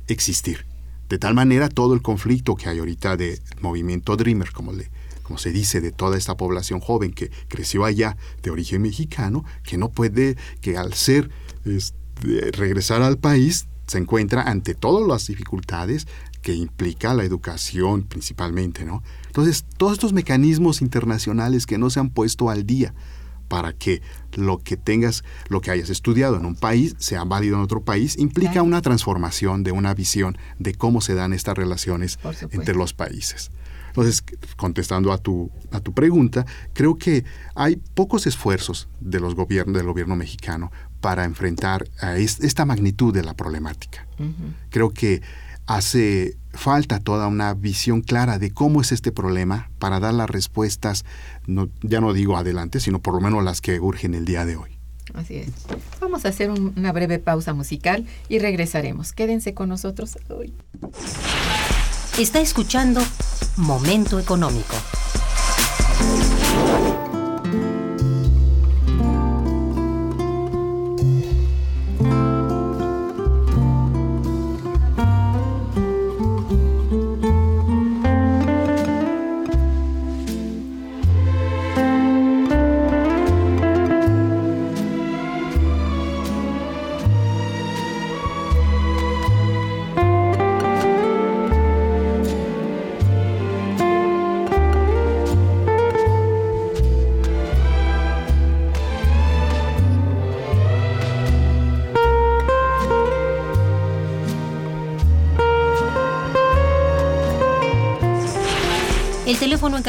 [0.08, 0.66] existir.
[1.10, 4.92] De tal manera, todo el conflicto que hay ahorita de movimiento Dreamer, como, le,
[5.24, 9.78] como se dice, de toda esta población joven que creció allá de origen mexicano, que
[9.78, 11.32] no puede, que al ser,
[11.66, 16.08] este, regresar al país, se encuentra ante todas las dificultades
[16.44, 19.04] que implica la educación principalmente, ¿no?
[19.26, 22.94] Entonces, todos estos mecanismos internacionales que no se han puesto al día
[23.50, 24.02] para que
[24.36, 28.18] lo que tengas, lo que hayas estudiado en un país sea válido en otro país,
[28.18, 32.18] implica una transformación de una visión de cómo se dan estas relaciones
[32.52, 33.52] entre los países.
[33.88, 34.24] Entonces,
[34.56, 37.26] contestando a tu, a tu pregunta, creo que
[37.56, 40.72] hay pocos esfuerzos de los gobiernos, del gobierno mexicano
[41.02, 44.06] para enfrentar a esta magnitud de la problemática.
[44.70, 45.22] Creo que
[45.70, 51.06] hace falta toda una visión clara de cómo es este problema para dar las respuestas,
[51.46, 54.56] no, ya no digo adelante, sino por lo menos las que urgen el día de
[54.56, 54.72] hoy.
[55.14, 55.50] Así es.
[56.02, 59.14] Vamos a hacer una breve pausa musical y regresaremos.
[59.14, 60.54] Quédense con nosotros hoy.
[62.18, 63.02] Está escuchando
[63.56, 64.76] Momento Económico.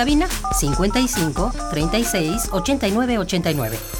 [0.00, 3.99] Cabina 55 36 89 89.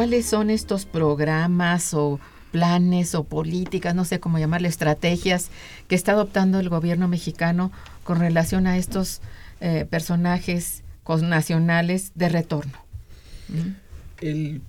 [0.00, 2.18] ¿Cuáles son estos programas o
[2.52, 5.50] planes o políticas, no sé cómo llamarle, estrategias
[5.88, 7.70] que está adoptando el gobierno mexicano
[8.02, 9.20] con relación a estos
[9.60, 12.72] eh, personajes nacionales de retorno?
[14.22, 14.62] El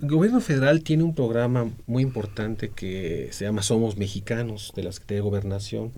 [0.00, 5.18] gobierno federal tiene un programa muy importante que se llama Somos Mexicanos de la Secretaría
[5.18, 5.92] de Gobernación.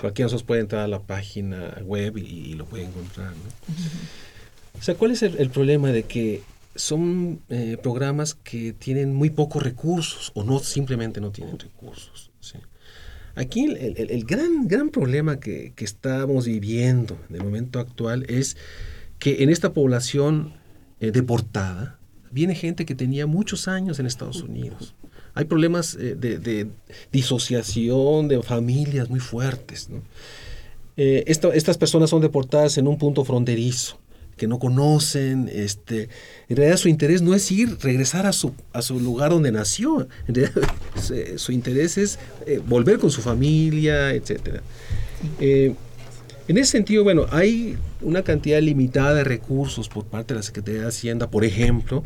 [0.00, 3.34] Cualquiera de nosotros puede entrar a la página web y, lo puede encontrar.
[4.78, 6.42] O sea, ¿cuál es el, problema de que
[6.74, 12.30] son eh, programas que tienen muy pocos recursos o no simplemente no tienen recursos?
[13.36, 18.56] Aquí el, gran, gran problema que, que, estamos viviendo en el momento actual es
[19.18, 20.54] que en esta población
[21.00, 21.98] eh, deportada
[22.30, 24.94] viene gente que tenía muchos años en Estados Unidos.
[25.34, 26.68] Hay problemas eh, de,
[27.10, 29.88] disociación de familias muy fuertes.
[30.96, 33.98] Eh, estas personas son deportadas en un punto fronterizo
[34.36, 36.08] que no conocen, este,
[36.48, 40.08] en realidad su interés no es ir, regresar a su, a su lugar donde nació,
[40.26, 40.62] en realidad
[41.36, 44.60] su, interés es eh, volver con su familia, etc.
[45.40, 45.76] en
[46.58, 50.88] ese sentido, bueno, hay una cantidad limitada de recursos por parte de la Secretaría de
[50.88, 52.02] Hacienda, por ejemplo,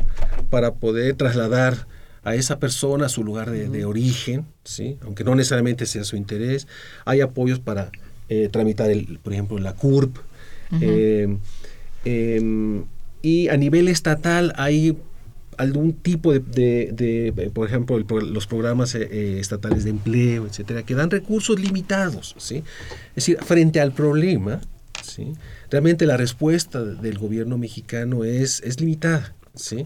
[0.49, 1.87] para poder trasladar
[2.23, 4.97] a esa persona a su lugar de, origen, ¿sí?
[5.03, 6.67] aunque no necesariamente sea su interés.
[7.05, 7.91] Hay apoyos para
[8.27, 10.17] eh, tramitar, el, por ejemplo, la CURP.
[12.05, 12.83] Eh,
[13.21, 14.97] y a nivel estatal hay
[15.57, 21.59] algún tipo de, por ejemplo, los programas eh, estatales de empleo, etcétera, que dan recursos
[21.59, 22.33] limitados.
[22.37, 22.63] ¿sí?
[23.09, 24.61] Es decir, frente al problema,
[25.03, 25.33] ¿sí?
[25.69, 29.35] realmente la respuesta del gobierno mexicano es, es limitada.
[29.53, 29.85] ¿sí?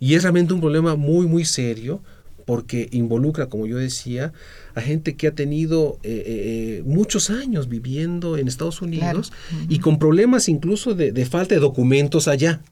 [0.00, 2.02] Y es realmente un problema muy, muy serio
[2.44, 4.32] porque involucra, como yo decía,
[4.74, 9.32] a gente que ha tenido eh, eh, eh, muchos años viviendo en Estados Unidos
[9.68, 12.62] y con problemas incluso de, falta de documentos allá.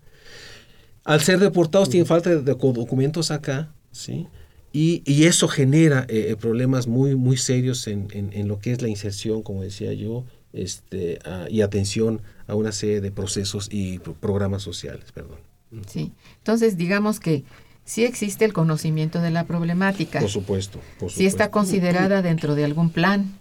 [1.04, 4.26] Al ser deportados tienen falta de, documentos acá, ¿sí?
[4.74, 6.06] Y, eso genera
[6.40, 11.18] problemas muy, muy serios en, en, lo que es la inserción, como decía yo, este,
[11.50, 15.12] y atención a una serie de procesos y programas sociales.
[15.12, 15.38] Perdón.
[15.86, 17.44] Sí, entonces digamos que
[17.84, 20.20] sí existe el conocimiento de la problemática.
[20.20, 20.80] Por supuesto.
[20.98, 23.32] Por Sí está considerada dentro de algún plan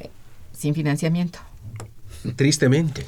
[0.00, 0.10] eh,
[0.52, 1.38] sin financiamiento.
[2.36, 3.06] Tristemente.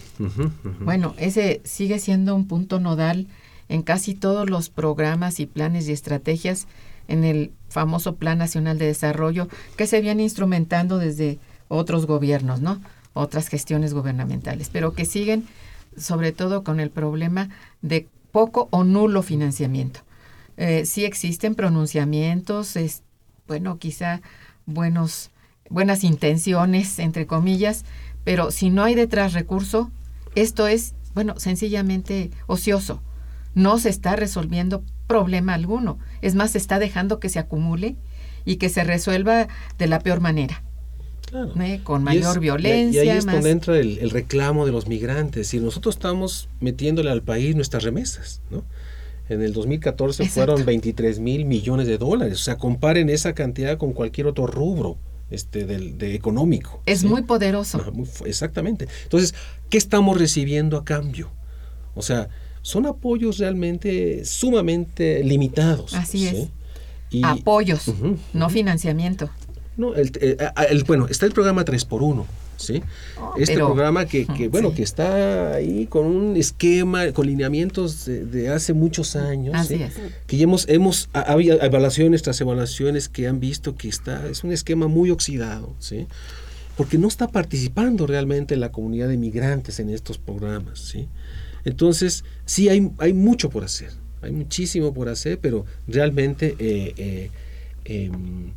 [0.80, 3.26] Bueno, ese sigue siendo un punto nodal
[3.68, 6.66] en casi todos los programas y planes y estrategias
[7.08, 11.38] en el famoso Plan Nacional de Desarrollo que se viene instrumentando desde
[11.68, 12.80] otros gobiernos, ¿no?
[13.12, 15.46] Otras gestiones gubernamentales, pero que siguen
[15.96, 17.48] sobre todo con el problema
[17.82, 20.00] de poco o nulo financiamiento.
[20.60, 23.02] Eh, sí existen pronunciamientos, es,
[23.48, 24.20] bueno, quizá
[24.66, 25.30] buenos,
[25.70, 27.86] buenas intenciones, entre comillas,
[28.24, 29.90] pero si no hay detrás recurso,
[30.34, 33.02] esto es, bueno, sencillamente ocioso.
[33.54, 35.98] No se está resolviendo problema alguno.
[36.20, 37.96] Es más, se está dejando que se acumule
[38.44, 39.48] y que se resuelva
[39.78, 40.62] de la peor manera.
[41.58, 41.80] ¿Eh?
[41.84, 43.04] con mayor violencia.
[43.04, 45.54] Y ahí es donde entra el, reclamo de los migrantes.
[45.54, 48.62] Y nosotros estamos metiéndole al país nuestras remesas, ¿no?
[49.30, 52.34] En el 2014 fueron 23 mil millones de dólares.
[52.34, 54.98] O sea, comparen esa cantidad con cualquier otro rubro
[55.30, 56.82] este, del, de económico.
[56.84, 57.80] Es muy poderoso.
[58.26, 58.88] exactamente.
[59.04, 59.34] Entonces,
[59.68, 61.30] ¿qué estamos recibiendo a cambio?
[61.94, 62.28] O sea,
[62.62, 65.94] son apoyos realmente sumamente limitados.
[65.94, 66.48] Así es.
[67.22, 67.84] Apoyos,
[68.32, 69.30] no financiamiento.
[69.76, 70.36] No, eh,
[70.68, 72.24] el, bueno, está el programa 3x1.
[72.60, 72.82] ¿Sí?
[73.18, 78.72] Oh, este programa que, bueno, que está ahí con un esquema, con lineamientos de, hace
[78.72, 79.68] muchos años,
[80.26, 84.52] que ya hemos, hemos había evaluaciones tras evaluaciones que han visto que está, es un
[84.52, 86.06] esquema muy oxidado, ¿sí?
[86.76, 91.08] porque no está participando realmente la comunidad de migrantes en estos programas, ¿sí?
[91.66, 93.90] Entonces, sí hay, hay mucho por hacer,
[94.22, 97.30] hay muchísimo por hacer, pero realmente eh, eh,
[97.84, 98.52] em,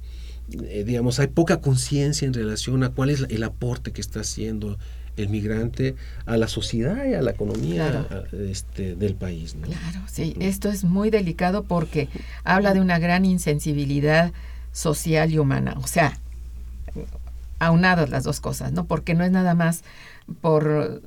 [0.51, 4.77] eh, digamos, hay poca conciencia en relación a cuál es el aporte que está haciendo
[5.15, 9.55] el migrante a la sociedad y a la economía este, del país.
[9.61, 12.09] Claro, sí, esto es muy delicado porque
[12.43, 14.31] habla de una gran insensibilidad
[14.71, 16.17] social y humana, o sea,
[17.59, 18.85] aunadas las dos cosas, ¿no?
[18.85, 19.83] Porque no es nada más
[20.41, 21.01] por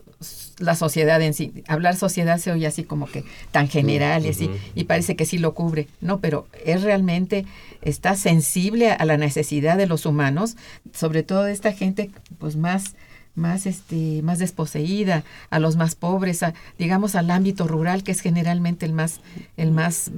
[0.58, 1.64] la sociedad en sí.
[1.68, 5.38] Hablar sociedad se oye así como que tan general y así, y parece que sí
[5.38, 6.20] lo cubre, ¿no?
[6.20, 7.44] Pero es realmente,
[7.82, 10.56] está sensible a la necesidad de los humanos,
[10.92, 12.94] sobre todo de esta gente, pues más
[13.34, 18.20] más este más desposeída a los más pobres a, digamos al ámbito rural que es
[18.20, 19.20] generalmente el más
[19.58, 20.10] el más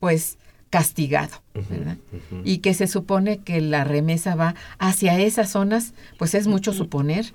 [0.00, 0.38] pues
[0.72, 1.98] castigado, ¿verdad?
[2.44, 7.26] Y que se supone que la remesa va hacia esas zonas, pues es mucho suponer,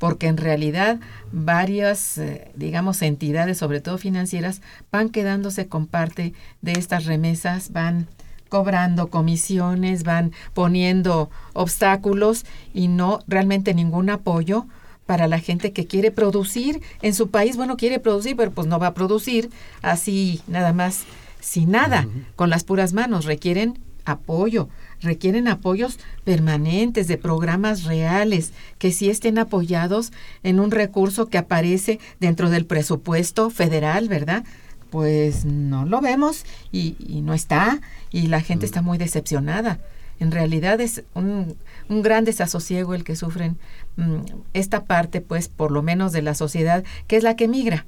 [0.00, 0.98] porque en realidad
[1.30, 6.32] varias, eh, digamos, entidades, sobre todo financieras, van quedándose con parte
[6.62, 8.08] de estas remesas, van
[8.48, 14.66] cobrando comisiones, van poniendo obstáculos y no realmente ningún apoyo
[15.04, 17.58] para la gente que quiere producir en su país.
[17.58, 19.50] Bueno, quiere producir, pero pues no va a producir
[19.82, 21.04] así nada más
[21.40, 23.26] sin nada, con las puras manos.
[23.26, 24.70] Requieren apoyo,
[25.00, 32.00] requieren apoyos permanentes de programas reales que sí estén apoyados en un recurso que aparece
[32.20, 34.44] dentro del presupuesto federal, ¿verdad?
[34.90, 37.80] Pues no lo vemos y, y no está
[38.10, 39.78] y la gente está muy decepcionada.
[40.20, 41.56] En realidad es un,
[41.88, 43.56] un gran desasosiego el que sufren
[43.96, 44.18] mm,
[44.52, 47.86] esta parte, pues, por lo menos de la sociedad, que es la que migra.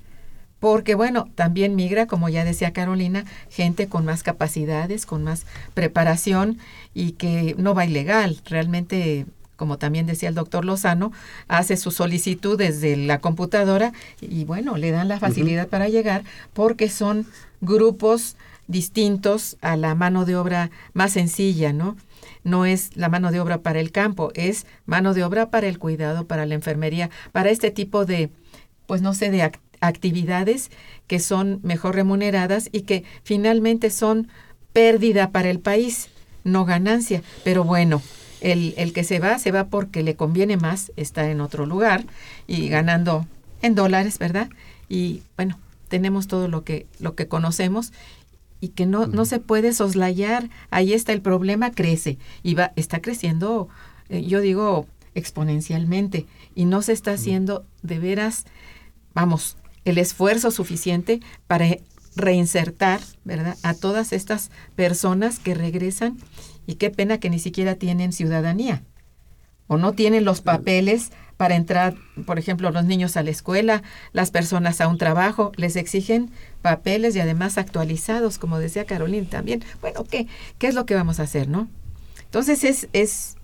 [0.63, 5.45] Porque, bueno, también migra, como ya decía Carolina, gente con más capacidades, con más
[5.75, 6.59] preparación
[6.95, 8.41] y que no va ilegal.
[8.45, 11.11] Realmente como también decía el doctor Lozano,
[11.49, 16.89] hace su solicitud desde la computadora y bueno, le dan la facilidad para llegar porque
[16.89, 17.27] son
[17.61, 18.37] grupos
[18.69, 21.97] distintos a la mano de obra más sencilla, ¿no?
[22.45, 25.81] no es la mano de obra para el campo, es mano de obra para el
[25.81, 28.31] cuidado, para la enfermería, para este tipo de,
[28.87, 29.43] pues no sé, de
[29.83, 30.71] actividades
[31.07, 34.29] que son mejor remuneradas y que finalmente son
[34.73, 36.09] pérdida para el país,
[36.45, 37.23] no ganancia.
[37.45, 38.01] Pero bueno,
[38.41, 42.07] el, el que se va, se va porque le conviene más estar en otro lugar
[42.47, 43.27] y ganando
[43.61, 44.49] en dólares, ¿verdad?
[44.89, 45.59] Y bueno,
[45.89, 47.93] tenemos todo lo que, lo que conocemos
[48.61, 50.49] y que no, no se puede soslayar.
[50.71, 53.69] Ahí está el problema, crece y va, está creciendo,
[54.09, 58.45] eh, yo digo, exponencialmente y no se está haciendo de veras,
[59.15, 61.67] vamos, el esfuerzo suficiente para
[62.17, 63.57] reinsertar, ¿verdad?
[63.63, 66.19] A todas estas personas que regresan
[66.67, 68.83] y qué pena que ni siquiera tienen ciudadanía
[69.67, 71.95] o no tienen los papeles para entrar,
[72.27, 76.31] por ejemplo, los niños a la escuela, las personas a un trabajo, les exigen
[76.61, 79.65] papeles y además actualizados, como decía Carolina también.
[79.81, 80.27] Bueno, ¿qué,
[80.59, 81.69] qué es lo que vamos a hacer, no?
[82.21, 83.37] Entonces es, es,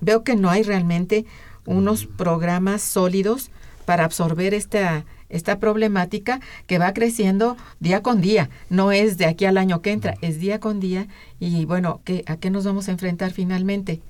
[0.00, 1.24] veo que no hay realmente
[1.66, 3.50] unos programas sólidos
[3.86, 5.04] para absorber esta,
[5.34, 8.48] esta problemática que va creciendo día con día.
[8.70, 11.08] No es de aquí al año que entra, es día con día.
[11.40, 14.00] Y bueno, ¿qué, ¿a qué nos vamos a enfrentar finalmente?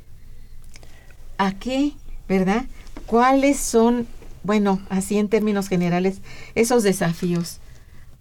[1.38, 1.92] ¿A qué?
[2.28, 2.66] ¿Verdad?
[3.06, 4.06] ¿Cuáles son,
[4.42, 6.20] bueno, así en términos generales,
[6.54, 7.58] esos desafíos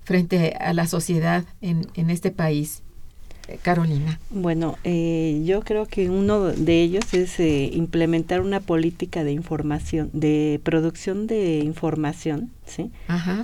[0.04, 2.84] frente a la sociedad en, en este país?
[3.62, 4.20] Carolina.
[4.30, 10.10] Bueno, eh, yo creo que uno de ellos es eh, implementar una política de información,
[10.14, 12.92] de producción de información, ¿sí?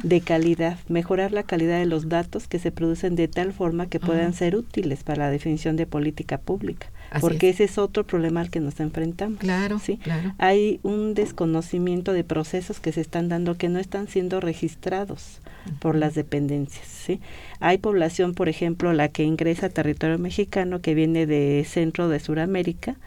[0.03, 3.99] De calidad, mejorar la calidad de los datos que se producen de tal forma que
[3.99, 6.87] puedan ser útiles para la definición de política pública
[7.19, 9.39] porque ese es otro problema al que nos enfrentamos.
[9.39, 9.97] Claro, ¿sí?
[9.97, 10.33] claro.
[10.37, 15.39] Hay un desconocimiento de procesos que se están dando que no están siendo registrados
[15.79, 16.87] por las dependencias.
[16.87, 17.19] ¿sí?
[17.59, 22.19] Hay población, por ejemplo, la que ingresa a territorio mexicano que viene de centro de
[22.19, 22.97] Sudamérica,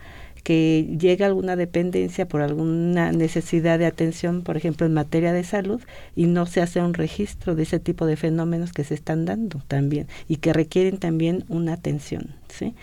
[0.42, 5.44] que llega a alguna dependencia por alguna necesidad de atención, por ejemplo, en materia de
[5.44, 5.80] salud,
[6.16, 9.62] y no se hace un registro de ese tipo de fenómenos que se están dando
[9.68, 12.34] también y que requieren también una atención.
[12.48, 12.74] ¿sí?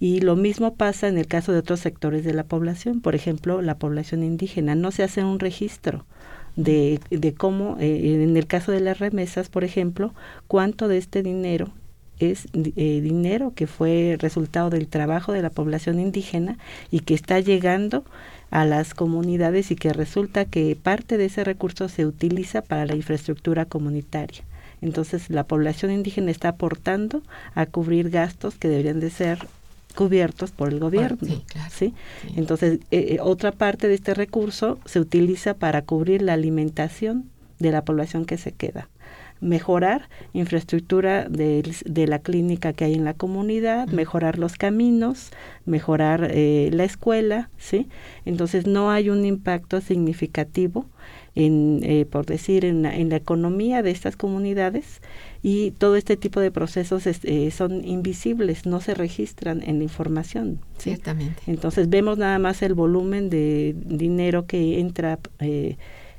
[0.00, 3.62] Y lo mismo pasa en el caso de otros sectores de la población, por ejemplo,
[3.62, 4.74] la población indígena.
[4.74, 6.04] No se hace un registro
[6.58, 10.12] de, de cómo, eh, en el caso de las remesas, por ejemplo,
[10.48, 11.70] cuánto de este dinero
[12.18, 16.58] es eh, dinero que fue resultado del trabajo de la población indígena
[16.90, 18.04] y que está llegando
[18.50, 22.96] a las comunidades y que resulta que parte de ese recurso se utiliza para la
[22.96, 24.42] infraestructura comunitaria.
[24.80, 27.22] Entonces la población indígena está aportando
[27.54, 29.46] a cubrir gastos que deberían de ser
[29.98, 31.18] cubiertos por el gobierno.
[31.72, 31.92] sí,
[32.36, 37.24] Entonces, eh, eh, otra parte de este recurso se utiliza para cubrir la alimentación
[37.58, 38.88] de la población que se queda
[39.40, 45.30] mejorar infraestructura de, de, la clínica que hay en la comunidad, mejorar los caminos,
[45.64, 47.88] mejorar eh, la escuela, ¿sí?
[48.24, 50.86] Entonces no hay un impacto significativo
[51.38, 55.00] en, eh, por decir, en la, en la, economía de estas comunidades
[55.40, 60.58] y todo este tipo de procesos eh, son invisibles, no se registran en la información.
[60.78, 61.40] Ciertamente.
[61.46, 65.76] Entonces vemos nada más el volumen de dinero que entra eh,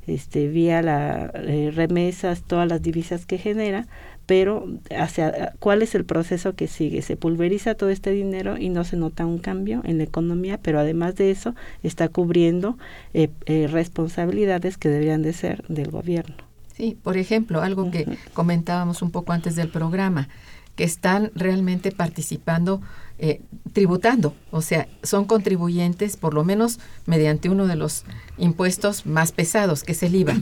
[0.07, 1.33] este, vía las
[1.75, 3.87] remesas, todas las divisas que genera,
[4.29, 7.01] pero hacia cuál es el proceso que sigue.
[7.01, 10.79] Se pulveriza todo este dinero y no se nota un cambio en la economía, pero
[10.79, 12.77] además de eso está cubriendo
[13.15, 16.35] eh, eh, responsabilidades que deberían de ser del gobierno.
[16.77, 20.29] Sí, por ejemplo, algo que comentábamos un poco antes del programa,
[20.75, 22.81] que están realmente participando,
[23.17, 23.41] eh,
[23.73, 28.03] tributando, o sea, son contribuyentes por lo menos mediante uno de los
[28.37, 30.35] impuestos más pesados, que es el IVA.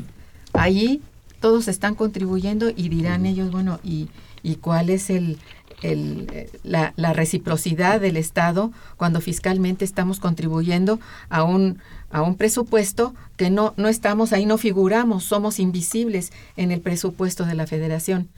[0.51, 1.01] Ahí
[1.39, 4.09] todos están contribuyendo y dirán ellos, bueno, ¿y,
[4.43, 5.38] y cuál es el,
[5.81, 11.79] el, la, la, reciprocidad del Estado cuando fiscalmente estamos contribuyendo a un,
[12.09, 17.45] a un presupuesto que no, no estamos ahí, no figuramos, somos invisibles en el presupuesto
[17.45, 18.29] de la federación.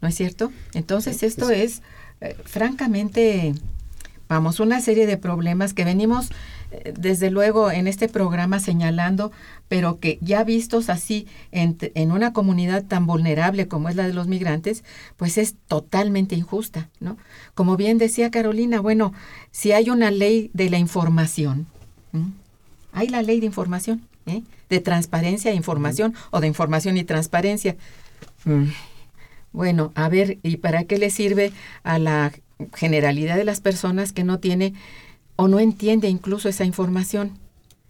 [0.00, 0.52] ¿No es cierto?
[0.74, 1.82] Entonces esto es
[2.20, 3.52] eh, francamente,
[4.28, 6.30] vamos, una serie de problemas que venimos
[6.94, 9.32] desde luego en este programa señalando,
[9.68, 14.12] pero que ya vistos así en, en, una comunidad tan vulnerable como es la de
[14.12, 14.84] los migrantes,
[15.16, 17.16] pues es totalmente injusta, ¿no?
[17.54, 19.12] Como bien decía Carolina, bueno,
[19.50, 21.66] si hay una ley de la información,
[22.92, 24.42] hay la ley de información, ¿eh?
[24.68, 27.76] de transparencia e información, o de información y transparencia.
[28.44, 28.66] Mm.
[29.52, 31.52] Bueno, a ver, ¿y para qué le sirve
[31.82, 32.32] a la
[32.74, 34.74] generalidad de las personas que no tiene
[35.40, 37.38] o no entiende incluso esa información.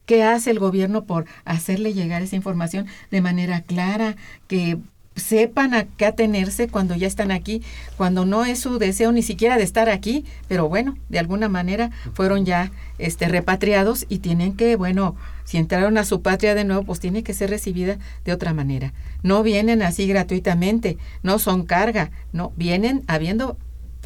[0.04, 4.16] ¿Qué hace el gobierno por hacerle llegar esa información de manera clara,
[4.48, 4.76] que
[5.16, 7.62] sepan a qué atenerse cuando ya están aquí,
[7.96, 11.90] cuando no es su deseo ni siquiera de estar aquí, pero bueno, de alguna manera
[12.12, 16.82] fueron ya este repatriados y tienen que, bueno, si entraron a su patria de nuevo,
[16.82, 17.96] pues tiene que ser recibida
[18.26, 18.92] de otra manera.
[19.22, 23.56] No vienen así gratuitamente, no son carga, no, vienen habiendo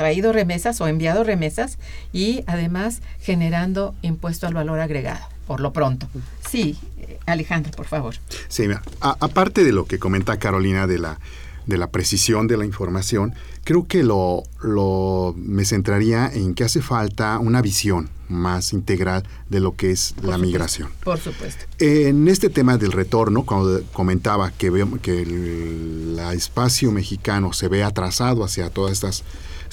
[0.03, 1.79] traído remesas o enviado remesas
[2.13, 6.09] y además generando impuesto al valor agregado, por lo pronto.
[6.51, 6.77] Sí,
[7.25, 8.17] Alejandro, por favor.
[8.49, 8.65] Sí,
[8.99, 11.21] aparte de lo que comenta Carolina de la,
[11.67, 13.33] de la precisión de la información,
[13.63, 19.61] creo que lo, lo me centraría en que hace falta una visión más integral de
[19.61, 20.91] lo que es la migración.
[21.05, 21.65] Por supuesto.
[21.79, 24.69] En este tema del retorno, cuando comentaba que,
[25.01, 29.23] que el, el espacio mexicano se ve atrasado hacia todas estas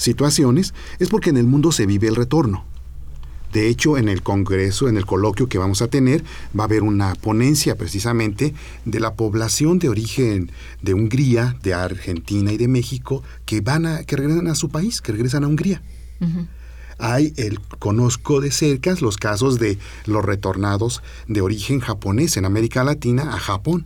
[0.00, 2.64] situaciones, es porque en el mundo se vive el retorno.
[3.52, 6.22] De hecho, en el Congreso, en el coloquio que vamos a tener,
[6.58, 12.52] va a haber una ponencia precisamente de la población de origen de Hungría, de Argentina
[12.52, 15.82] y de México que van a, que regresan a su país, que regresan a Hungría.
[16.98, 22.84] Hay el conozco de cerca los casos de los retornados de origen japonés en América
[22.84, 23.84] Latina a Japón.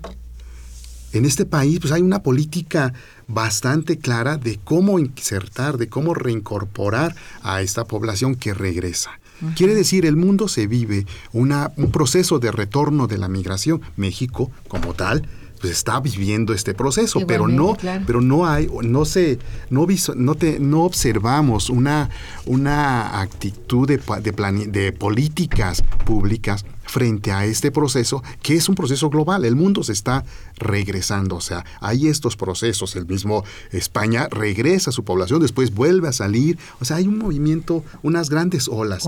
[1.15, 2.93] En este país pues hay una política
[3.29, 9.13] bastante clara de cómo insertar, de cómo reincorporar a esta población que regresa.
[9.57, 13.81] Quiere decir, el mundo se vive una, un proceso de retorno de la migración.
[13.97, 15.29] México, como tal,
[15.61, 19.39] pues está viviendo este proceso, pero no, pero no hay, no se,
[19.71, 19.87] no,
[20.17, 22.11] no, te, no observamos una,
[22.47, 29.11] una actitud de, de, de políticas públicas frente a este proceso, que es un proceso
[29.11, 29.45] global.
[29.45, 30.25] El mundo se está
[30.57, 32.95] regresando, o sea, hay estos procesos.
[32.95, 33.43] El mismo
[33.73, 36.57] España regresa a su población, después vuelve a salir.
[36.81, 39.03] O sea, hay un movimiento, unas grandes olas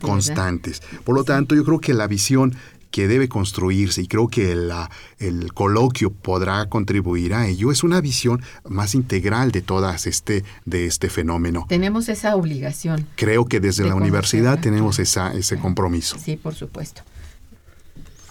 [0.00, 0.80] constantes.
[1.04, 2.56] Por lo tanto, yo creo que la visión
[2.90, 8.00] que debe construirse y creo que la, el coloquio podrá contribuir a ello es una
[8.00, 11.66] visión más integral de todas este de este fenómeno.
[11.68, 13.06] Tenemos esa obligación.
[13.16, 16.16] Creo que desde la universidad tenemos esa, ese compromiso.
[16.18, 17.02] Sí, por supuesto.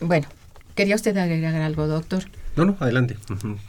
[0.02, 0.28] Bueno,
[0.76, 2.24] ¿quería usted agregar algo, doctor?
[2.56, 3.18] No, no, adelante.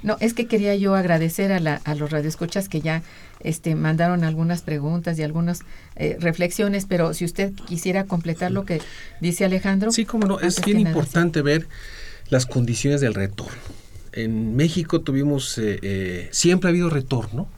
[0.02, 3.02] No, es que quería yo agradecer a, la, a los radioescuchas que ya
[3.40, 5.62] este, mandaron algunas preguntas y algunas
[5.96, 8.80] eh, reflexiones, pero si usted quisiera completar lo que
[9.20, 9.90] dice Alejandro.
[9.90, 11.66] Sí, como no, es bien importante ver
[12.28, 13.52] las condiciones del retorno.
[14.12, 17.48] En México tuvimos, eh, eh, siempre ha habido retorno.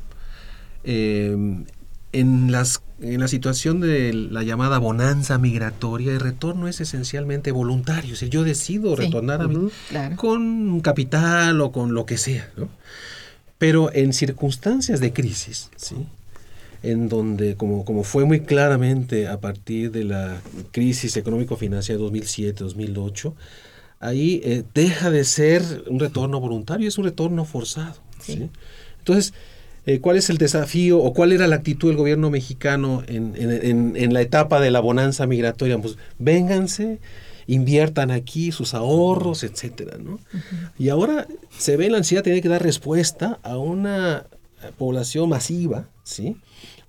[2.12, 8.14] En las en la situación de la llamada bonanza migratoria, el retorno es esencialmente voluntario.
[8.14, 9.70] O yo decido retornar a mí
[10.16, 12.50] con capital o con lo que sea.
[13.56, 15.94] Pero en circunstancias de crisis, ¿sí?
[16.82, 20.40] en donde, como, como fue muy claramente a partir de la
[20.70, 23.34] crisis económico-financiera 2007-2008,
[24.00, 27.96] ahí eh, deja de ser un retorno voluntario, es un retorno forzado.
[28.20, 28.48] ¿sí?
[28.98, 29.34] Entonces,
[29.89, 34.20] eh, cuál es el desafío o cuál era la actitud del gobierno mexicano en, la
[34.20, 35.78] etapa de la bonanza migratoria.
[35.78, 36.99] Pues vénganse,
[37.47, 40.20] inviertan aquí sus ahorros, etcétera, ¿no?
[40.78, 41.26] Y ahora
[41.57, 44.26] se ve la ansiedad tiene que dar respuesta a una
[44.76, 46.36] población masiva, ¿sí?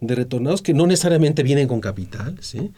[0.01, 2.71] de retornados que no necesariamente vienen con capital, ¿sí?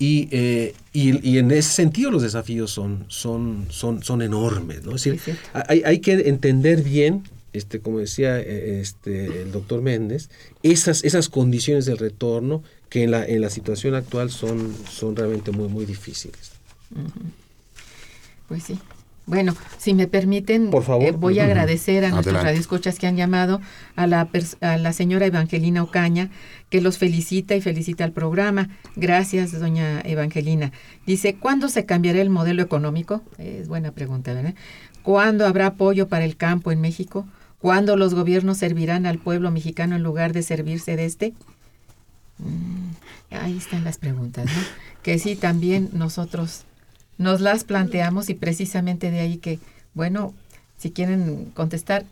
[0.00, 4.96] Eh, y, y, en ese sentido los desafíos son, son, son, son enormes, ¿no?
[4.96, 7.24] Es decir, hay, hay, que entender bien
[7.54, 10.28] este, como decía eh, este, el doctor Méndez,
[10.62, 15.50] esas, esas condiciones del retorno que en la, en la situación actual son, son realmente
[15.50, 16.52] muy, muy difíciles.
[18.48, 18.78] Pues sí.
[19.26, 23.62] Bueno, si me permiten, eh, voy a agradecer a nuestros radioescuchas que han llamado,
[23.96, 24.28] a la,
[24.60, 26.30] a la señora Evangelina Ocaña,
[26.68, 28.68] que los felicita y felicita al programa.
[28.96, 30.72] Gracias, doña Evangelina.
[31.06, 33.22] Dice, ¿cuándo se cambiará el modelo económico?
[33.38, 34.54] Es buena pregunta, ¿verdad?
[35.02, 37.26] ¿Cuándo habrá apoyo para el campo en México?
[37.64, 41.32] ¿Cuándo los gobiernos servirán al pueblo mexicano en lugar de servirse de este?
[42.36, 42.90] Mm,
[43.30, 44.60] ahí están las preguntas, ¿no?
[45.02, 46.64] Que sí, también nosotros
[47.16, 49.60] nos las planteamos y precisamente de ahí que,
[49.94, 50.34] bueno,
[50.76, 52.04] si quieren contestar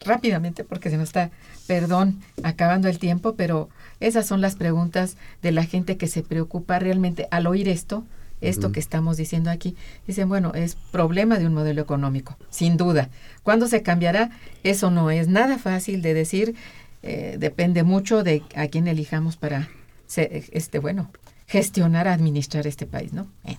[0.00, 1.30] rápidamente porque se nos está,
[1.66, 3.70] perdón, acabando el tiempo, pero
[4.00, 8.04] esas son las preguntas de la gente que se preocupa realmente al oír esto,
[8.40, 9.76] esto que estamos diciendo aquí.
[10.06, 13.10] Dicen, bueno, es problema de un modelo económico, sin duda.
[13.42, 14.30] ¿Cuándo se cambiará?
[14.62, 16.54] Eso no es nada fácil de decir,
[17.02, 19.68] eh, depende mucho de a quién elijamos para,
[20.16, 21.10] este, bueno,
[21.46, 23.26] gestionar, administrar este país, ¿no?
[23.44, 23.56] Eh.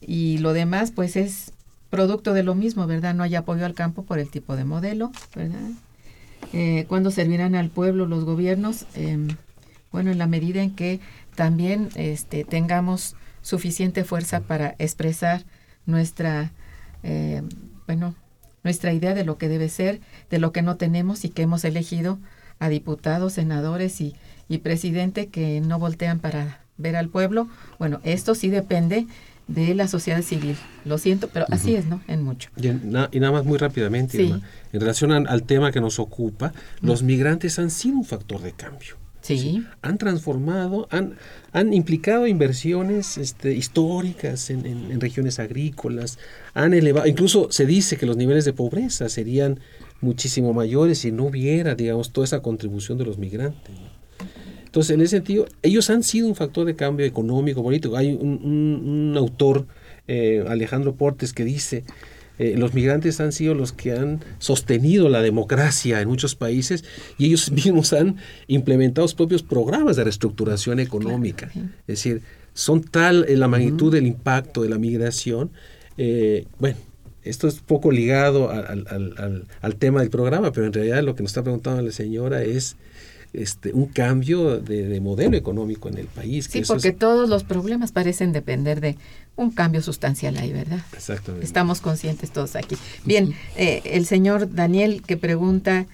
[0.00, 1.52] Y lo demás, pues es
[1.90, 3.14] producto de lo mismo, ¿verdad?
[3.14, 5.70] No hay apoyo al campo por el tipo de modelo, ¿verdad?
[6.52, 8.86] Eh, ¿Cuándo servirán al pueblo los gobiernos?
[8.94, 9.28] Em,
[9.92, 11.00] bueno, en la medida en que
[11.34, 13.16] también este, tengamos
[13.46, 15.44] suficiente fuerza para expresar
[15.86, 16.52] nuestra,
[17.04, 17.42] eh,
[17.86, 18.16] bueno,
[18.64, 21.64] nuestra idea de lo que debe ser, de lo que no tenemos y que hemos
[21.64, 22.18] elegido
[22.58, 24.16] a diputados, senadores y,
[24.48, 27.48] y presidente que no voltean para ver al pueblo.
[27.78, 29.06] Bueno, esto sí depende
[29.46, 30.56] de la sociedad civil.
[30.84, 32.00] Lo siento, pero así es, ¿no?
[32.08, 32.50] En mucho.
[32.56, 34.42] Y, nada más muy rápidamente, en
[34.72, 38.96] relación al tema que nos ocupa, los migrantes han sido un factor de cambio.
[39.26, 39.64] Sí.
[39.82, 41.16] Han transformado, han,
[41.52, 46.18] han implicado inversiones este, históricas en, en, regiones agrícolas,
[46.54, 49.60] han elevado, incluso se dice que los niveles de pobreza serían
[50.00, 53.74] muchísimo mayores si no hubiera, digamos, toda esa contribución de los migrantes.
[54.76, 57.96] Entonces, en ese sentido, ellos han sido un factor de cambio económico, político.
[57.96, 59.66] Hay un, autor,
[60.06, 61.84] eh, Alejandro Portes, que dice,
[62.38, 66.84] eh, los migrantes han sido los que han sostenido la democracia en muchos países
[67.18, 68.16] y ellos mismos han
[68.46, 71.50] implementado sus propios programas de reestructuración económica.
[71.54, 72.22] Es decir,
[72.54, 75.50] son tal eh, la magnitud del impacto de la migración.
[76.58, 76.76] bueno,
[77.22, 81.22] esto es poco ligado al, al, al, tema del programa, pero en realidad lo que
[81.22, 82.76] nos está preguntando la señora es
[83.36, 86.48] este, un cambio de, modelo económico en el país.
[86.50, 88.96] Sí, porque todos los problemas parecen depender de
[89.36, 90.80] un cambio sustancial ahí, ¿verdad?
[90.94, 91.44] Exactamente.
[91.44, 92.76] Estamos conscientes todos aquí.
[93.04, 95.86] Bien, eh, el señor Daniel que pregunta,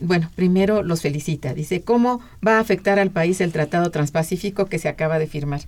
[0.00, 1.52] bueno, primero los felicita.
[1.52, 5.62] Dice, ¿cómo va a afectar al país el Tratado Transpacífico que se acaba de firmar?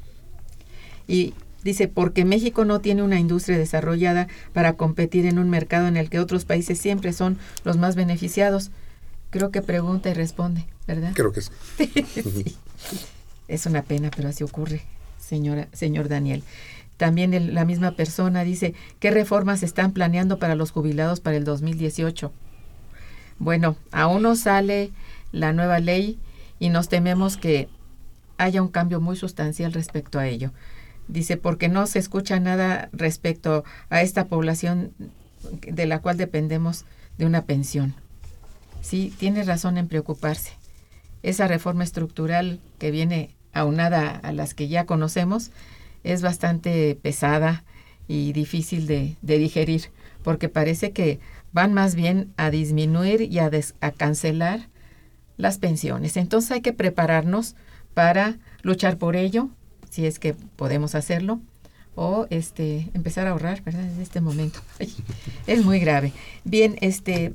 [1.08, 5.96] Y dice, porque México no tiene una industria desarrollada para competir en un mercado en
[5.96, 8.70] el que otros países siempre son los más beneficiados.
[9.36, 11.12] Creo que pregunta y responde, ¿verdad?
[11.14, 11.42] Creo que
[11.76, 12.56] sí.
[13.48, 14.80] Es una pena, pero así ocurre,
[15.18, 16.42] señora, señor Daniel.
[16.96, 22.32] También la misma persona dice, ¿qué reformas están planeando para los jubilados para el 2018?
[23.38, 24.90] Bueno, aún no sale
[25.32, 26.18] la nueva ley
[26.58, 27.68] y nos tememos que
[28.38, 30.52] haya un cambio muy sustancial respecto a ello.
[31.08, 34.92] Dice, porque no se escucha nada respecto a esta población
[35.60, 36.86] de la cual dependemos
[37.18, 37.96] de una pensión.
[38.86, 40.52] Sí, tiene razón en preocuparse.
[41.24, 45.50] Esa reforma estructural que viene aunada a las que ya conocemos
[46.04, 47.64] es bastante pesada
[48.06, 49.90] y difícil de, digerir,
[50.22, 51.18] porque parece que
[51.50, 54.68] van más bien a disminuir y a, a cancelar
[55.36, 56.16] las pensiones.
[56.16, 57.56] Entonces hay que prepararnos
[57.92, 59.48] para luchar por ello,
[59.90, 61.40] si es que podemos hacerlo,
[61.96, 63.90] o este empezar a ahorrar, ¿verdad?
[63.90, 64.60] En este momento.
[65.48, 66.12] es muy grave.
[66.44, 67.34] Bien, este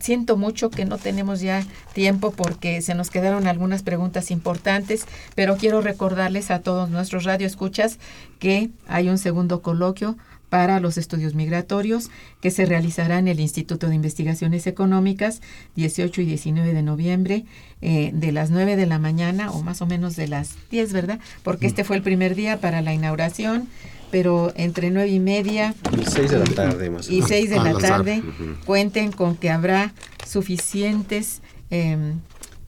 [0.00, 5.56] siento mucho que no tenemos ya tiempo porque se nos quedaron algunas preguntas importantes, pero
[5.56, 7.98] quiero recordarles a todos nuestros radioescuchas
[8.38, 10.16] que hay un segundo coloquio
[10.50, 12.10] para los estudios migratorios
[12.42, 15.40] que se realizará en el Instituto de Investigaciones Económicas
[15.76, 17.44] 18 y 19 de noviembre
[17.80, 21.20] eh, de las 9 de la mañana o más o menos de las 10, ¿verdad?
[21.42, 23.68] Porque este fue el primer día para la inauguración
[24.10, 27.74] pero entre nueve y media y seis de la tarde más y seis de la
[27.74, 28.24] tarde.
[28.66, 29.94] cuenten con que habrá
[30.26, 32.18] suficientes em,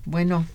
[0.05, 0.47] bueno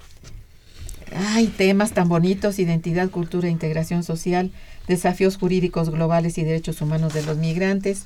[1.36, 4.52] hay temas tan bonitos identidad cultura integración social
[4.88, 8.06] desafíos jurídicos globales y derechos humanos de los migrantes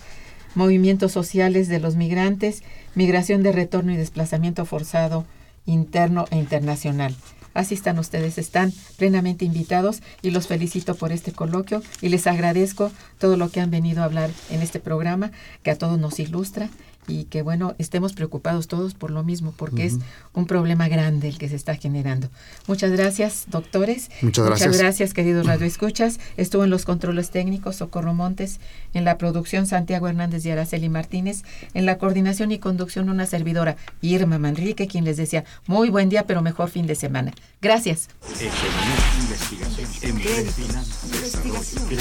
[0.56, 2.64] movimientos sociales de los migrantes
[2.96, 5.26] migración de retorno y desplazamiento forzado
[5.66, 7.16] interno e internacional.
[7.54, 13.36] Asistan ustedes, están plenamente invitados y los felicito por este coloquio y les agradezco todo
[13.36, 16.70] lo que han venido a hablar en este programa, que a todos nos ilustra
[17.08, 19.98] y que bueno, estemos preocupados todos por lo mismo, porque es
[20.34, 22.30] un problema grande el que se está generando.
[22.68, 24.10] Muchas gracias, doctores.
[24.22, 24.68] Muchas gracias.
[24.68, 26.20] Muchas gracias, queridos radioescuchas.
[26.38, 28.60] Estuvo en los controles técnicos Socorro Montes,
[28.94, 31.44] en la producción Santiago Hernández y Araceli Martínez,
[31.74, 36.26] en la coordinación y conducción una servidora, Irma Manrique, quien les decía, muy buen día,
[36.28, 37.34] pero mejor fin de semana.
[37.62, 38.10] Gracias.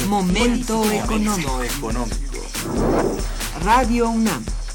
[0.09, 1.61] Momento económico.
[3.63, 4.45] Radio UNAM